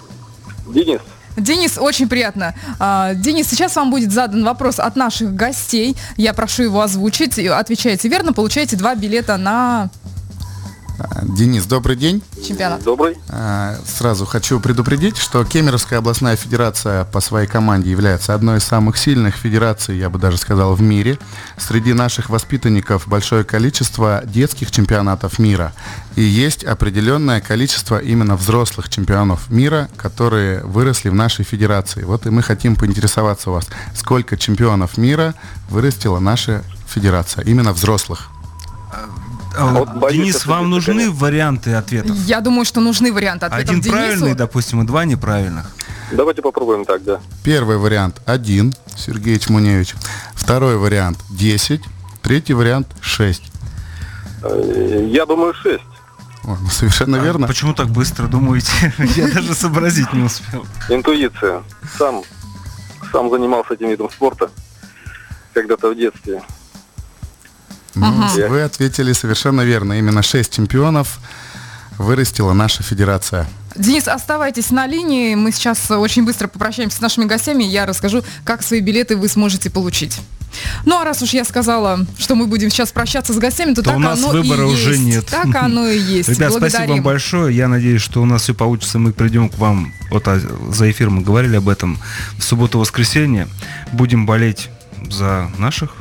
Денис. 0.66 1.00
Денис, 1.36 1.76
очень 1.76 2.08
приятно. 2.08 2.54
А, 2.78 3.12
Денис, 3.12 3.46
сейчас 3.50 3.76
вам 3.76 3.90
будет 3.90 4.12
задан 4.12 4.44
вопрос 4.44 4.78
от 4.78 4.96
наших 4.96 5.34
гостей. 5.34 5.94
Я 6.16 6.32
прошу 6.32 6.62
его 6.62 6.80
озвучить. 6.80 7.38
Отвечаете 7.38 8.08
верно, 8.08 8.32
получаете 8.32 8.76
два 8.76 8.94
билета 8.94 9.36
на 9.36 9.90
Денис, 11.22 11.64
добрый 11.66 11.96
день. 11.96 12.22
чемпионат. 12.46 12.82
Добрый. 12.84 13.16
А, 13.28 13.76
Сразу 13.86 14.26
хочу 14.26 14.60
предупредить, 14.60 15.16
что 15.16 15.44
Кемеровская 15.44 15.98
областная 15.98 16.36
федерация 16.36 17.04
по 17.04 17.20
своей 17.20 17.48
команде 17.48 17.90
является 17.90 18.34
одной 18.34 18.58
из 18.58 18.64
самых 18.64 18.96
сильных 18.96 19.34
федераций, 19.34 19.96
я 19.96 20.08
бы 20.08 20.18
даже 20.18 20.36
сказал, 20.36 20.74
в 20.74 20.82
мире. 20.82 21.18
Среди 21.56 21.92
наших 21.92 22.30
воспитанников 22.30 23.08
большое 23.08 23.44
количество 23.44 24.22
детских 24.24 24.70
чемпионатов 24.70 25.38
мира. 25.38 25.72
И 26.16 26.22
есть 26.22 26.62
определенное 26.64 27.40
количество 27.40 27.98
именно 27.98 28.36
взрослых 28.36 28.88
чемпионов 28.88 29.50
мира, 29.50 29.88
которые 29.96 30.60
выросли 30.62 31.08
в 31.08 31.14
нашей 31.14 31.44
федерации. 31.44 32.04
Вот 32.04 32.26
и 32.26 32.30
мы 32.30 32.42
хотим 32.42 32.76
поинтересоваться 32.76 33.50
у 33.50 33.54
вас, 33.54 33.68
сколько 33.96 34.36
чемпионов 34.36 34.96
мира 34.96 35.34
вырастила 35.68 36.20
наша 36.20 36.62
федерация, 36.86 37.44
именно 37.44 37.72
взрослых. 37.72 38.30
А 39.56 39.66
вот, 39.66 39.88
боюсь, 39.94 40.16
Денис, 40.32 40.46
вам 40.46 40.70
нужны 40.70 40.94
такая- 41.04 41.10
варианты 41.10 41.74
ответов? 41.74 42.16
Я 42.26 42.40
думаю, 42.40 42.64
что 42.64 42.80
нужны 42.80 43.12
варианты 43.12 43.46
ответов 43.46 43.68
Один 43.70 43.80
Денису. 43.80 43.96
правильный, 43.96 44.34
допустим, 44.34 44.82
и 44.82 44.86
два 44.86 45.04
неправильных. 45.04 45.70
Давайте 46.12 46.42
попробуем 46.42 46.84
так, 46.84 47.02
да. 47.04 47.20
Первый 47.42 47.76
вариант 47.78 48.20
1, 48.26 48.74
Сергей 48.96 49.38
Чмуневич. 49.38 49.94
Второй 50.34 50.76
вариант 50.76 51.18
10. 51.30 51.80
Третий 52.22 52.54
вариант 52.54 52.88
6. 53.00 53.42
Э, 54.42 55.08
Я 55.10 55.26
думаю, 55.26 55.54
6. 55.54 55.82
О, 56.44 56.56
ну, 56.60 56.68
совершенно 56.68 57.16
верно. 57.16 57.46
А 57.46 57.48
почему 57.48 57.72
так 57.74 57.88
быстро 57.88 58.26
думаете? 58.26 58.70
Я 59.16 59.28
даже 59.28 59.54
сообразить 59.54 60.12
не 60.12 60.22
успел. 60.24 60.66
Интуиция. 60.90 61.62
Сам, 61.98 62.22
сам 63.12 63.30
занимался 63.30 63.74
этим 63.74 63.88
видом 63.88 64.10
спорта 64.10 64.50
когда-то 65.54 65.90
в 65.90 65.96
детстве. 65.96 66.42
Ну, 67.94 68.06
Ага. 68.06 68.48
Вы 68.48 68.62
ответили 68.62 69.12
совершенно 69.12 69.62
верно. 69.62 69.94
Именно 69.98 70.22
6 70.22 70.52
чемпионов 70.52 71.18
вырастила 71.98 72.52
наша 72.52 72.82
федерация. 72.82 73.46
Денис, 73.76 74.06
оставайтесь 74.08 74.70
на 74.70 74.86
линии. 74.86 75.34
Мы 75.34 75.50
сейчас 75.52 75.90
очень 75.90 76.24
быстро 76.24 76.46
попрощаемся 76.48 76.98
с 76.98 77.00
нашими 77.00 77.24
гостями. 77.24 77.64
Я 77.64 77.86
расскажу, 77.86 78.22
как 78.44 78.62
свои 78.62 78.80
билеты 78.80 79.16
вы 79.16 79.28
сможете 79.28 79.68
получить. 79.70 80.20
Ну 80.84 80.96
а 81.00 81.04
раз 81.04 81.20
уж 81.20 81.30
я 81.30 81.44
сказала, 81.44 82.06
что 82.16 82.36
мы 82.36 82.46
будем 82.46 82.70
сейчас 82.70 82.92
прощаться 82.92 83.32
с 83.32 83.38
гостями, 83.38 83.74
то, 83.74 83.82
То 83.82 83.90
так 83.90 83.96
у 83.96 84.00
нас 84.00 84.18
оно 84.20 84.28
выбора 84.30 84.62
и 84.62 84.72
уже 84.72 84.90
есть. 84.90 85.02
нет. 85.02 85.26
Так 85.26 85.52
оно 85.56 85.88
и 85.88 85.98
есть. 86.18 86.28
Ребят, 86.28 86.50
Благодарим. 86.52 86.70
спасибо 86.70 86.92
вам 86.92 87.02
большое. 87.02 87.56
Я 87.56 87.66
надеюсь, 87.66 88.00
что 88.00 88.22
у 88.22 88.24
нас 88.24 88.42
все 88.42 88.54
получится. 88.54 89.00
Мы 89.00 89.12
придем 89.12 89.48
к 89.48 89.58
вам. 89.58 89.92
Вот 90.10 90.28
а, 90.28 90.40
за 90.70 90.88
эфир 90.90 91.10
мы 91.10 91.22
говорили 91.22 91.56
об 91.56 91.68
этом. 91.68 91.98
В 92.38 92.44
субботу-воскресенье 92.44 93.48
будем 93.92 94.26
болеть 94.26 94.68
за 95.10 95.50
наших. 95.58 95.96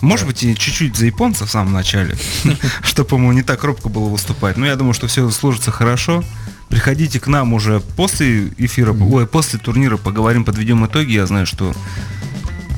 Может 0.00 0.26
быть, 0.26 0.42
и 0.42 0.54
чуть-чуть 0.54 0.96
за 0.96 1.06
японцев 1.06 1.48
в 1.48 1.50
самом 1.50 1.72
начале, 1.72 2.16
чтобы 2.82 3.16
ему 3.16 3.32
не 3.32 3.42
так 3.42 3.62
робко 3.64 3.88
было 3.88 4.08
выступать. 4.08 4.56
Но 4.56 4.66
я 4.66 4.76
думаю, 4.76 4.94
что 4.94 5.06
все 5.06 5.28
сложится 5.30 5.70
хорошо. 5.70 6.24
Приходите 6.68 7.18
к 7.18 7.26
нам 7.26 7.52
уже 7.52 7.80
после 7.80 8.48
эфира, 8.56 8.92
ой, 8.92 9.26
после 9.26 9.58
турнира 9.58 9.96
поговорим, 9.96 10.44
подведем 10.44 10.86
итоги. 10.86 11.12
Я 11.12 11.26
знаю, 11.26 11.44
что 11.44 11.74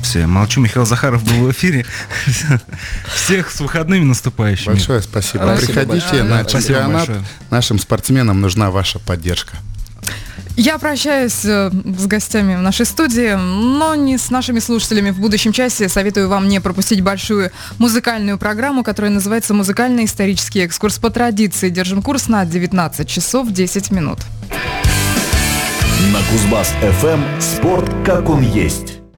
все, 0.03 0.27
молчу, 0.27 0.59
Михаил 0.59 0.85
Захаров 0.85 1.23
был 1.23 1.47
в 1.47 1.51
эфире. 1.51 1.85
Всех 3.15 3.49
с 3.49 3.59
выходными 3.61 4.03
наступающими. 4.03 4.73
Большое 4.73 5.01
спасибо. 5.01 5.43
Спасибо 5.43 5.65
Приходите 5.67 5.87
большое. 5.87 6.23
на 6.23 6.45
чемпионат. 6.45 7.09
Нашим 7.49 7.79
спортсменам 7.79 8.41
нужна 8.41 8.69
ваша 8.69 8.99
поддержка. 8.99 9.57
Я 10.55 10.77
прощаюсь 10.77 11.43
э, 11.45 11.71
с 11.71 12.05
гостями 12.05 12.55
в 12.55 12.61
нашей 12.61 12.85
студии, 12.85 13.33
но 13.33 13.95
не 13.95 14.19
с 14.19 14.29
нашими 14.29 14.59
слушателями. 14.59 15.09
В 15.09 15.19
будущем 15.19 15.51
часе 15.51 15.89
советую 15.89 16.29
вам 16.29 16.47
не 16.47 16.61
пропустить 16.61 17.01
большую 17.01 17.51
музыкальную 17.79 18.37
программу, 18.37 18.83
которая 18.83 19.11
называется 19.11 19.55
«Музыкальный 19.55 20.05
исторический 20.05 20.59
экскурс 20.59 20.99
по 20.99 21.09
традиции». 21.09 21.69
Держим 21.69 22.03
курс 22.03 22.27
на 22.27 22.45
19 22.45 23.07
часов 23.07 23.51
10 23.51 23.89
минут. 23.89 24.19
На 26.11 26.19
Кузбасс 26.31 26.71
ФМ 27.01 27.21
спорт 27.39 27.89
как 28.05 28.29
он 28.29 28.43
есть. 28.43 28.92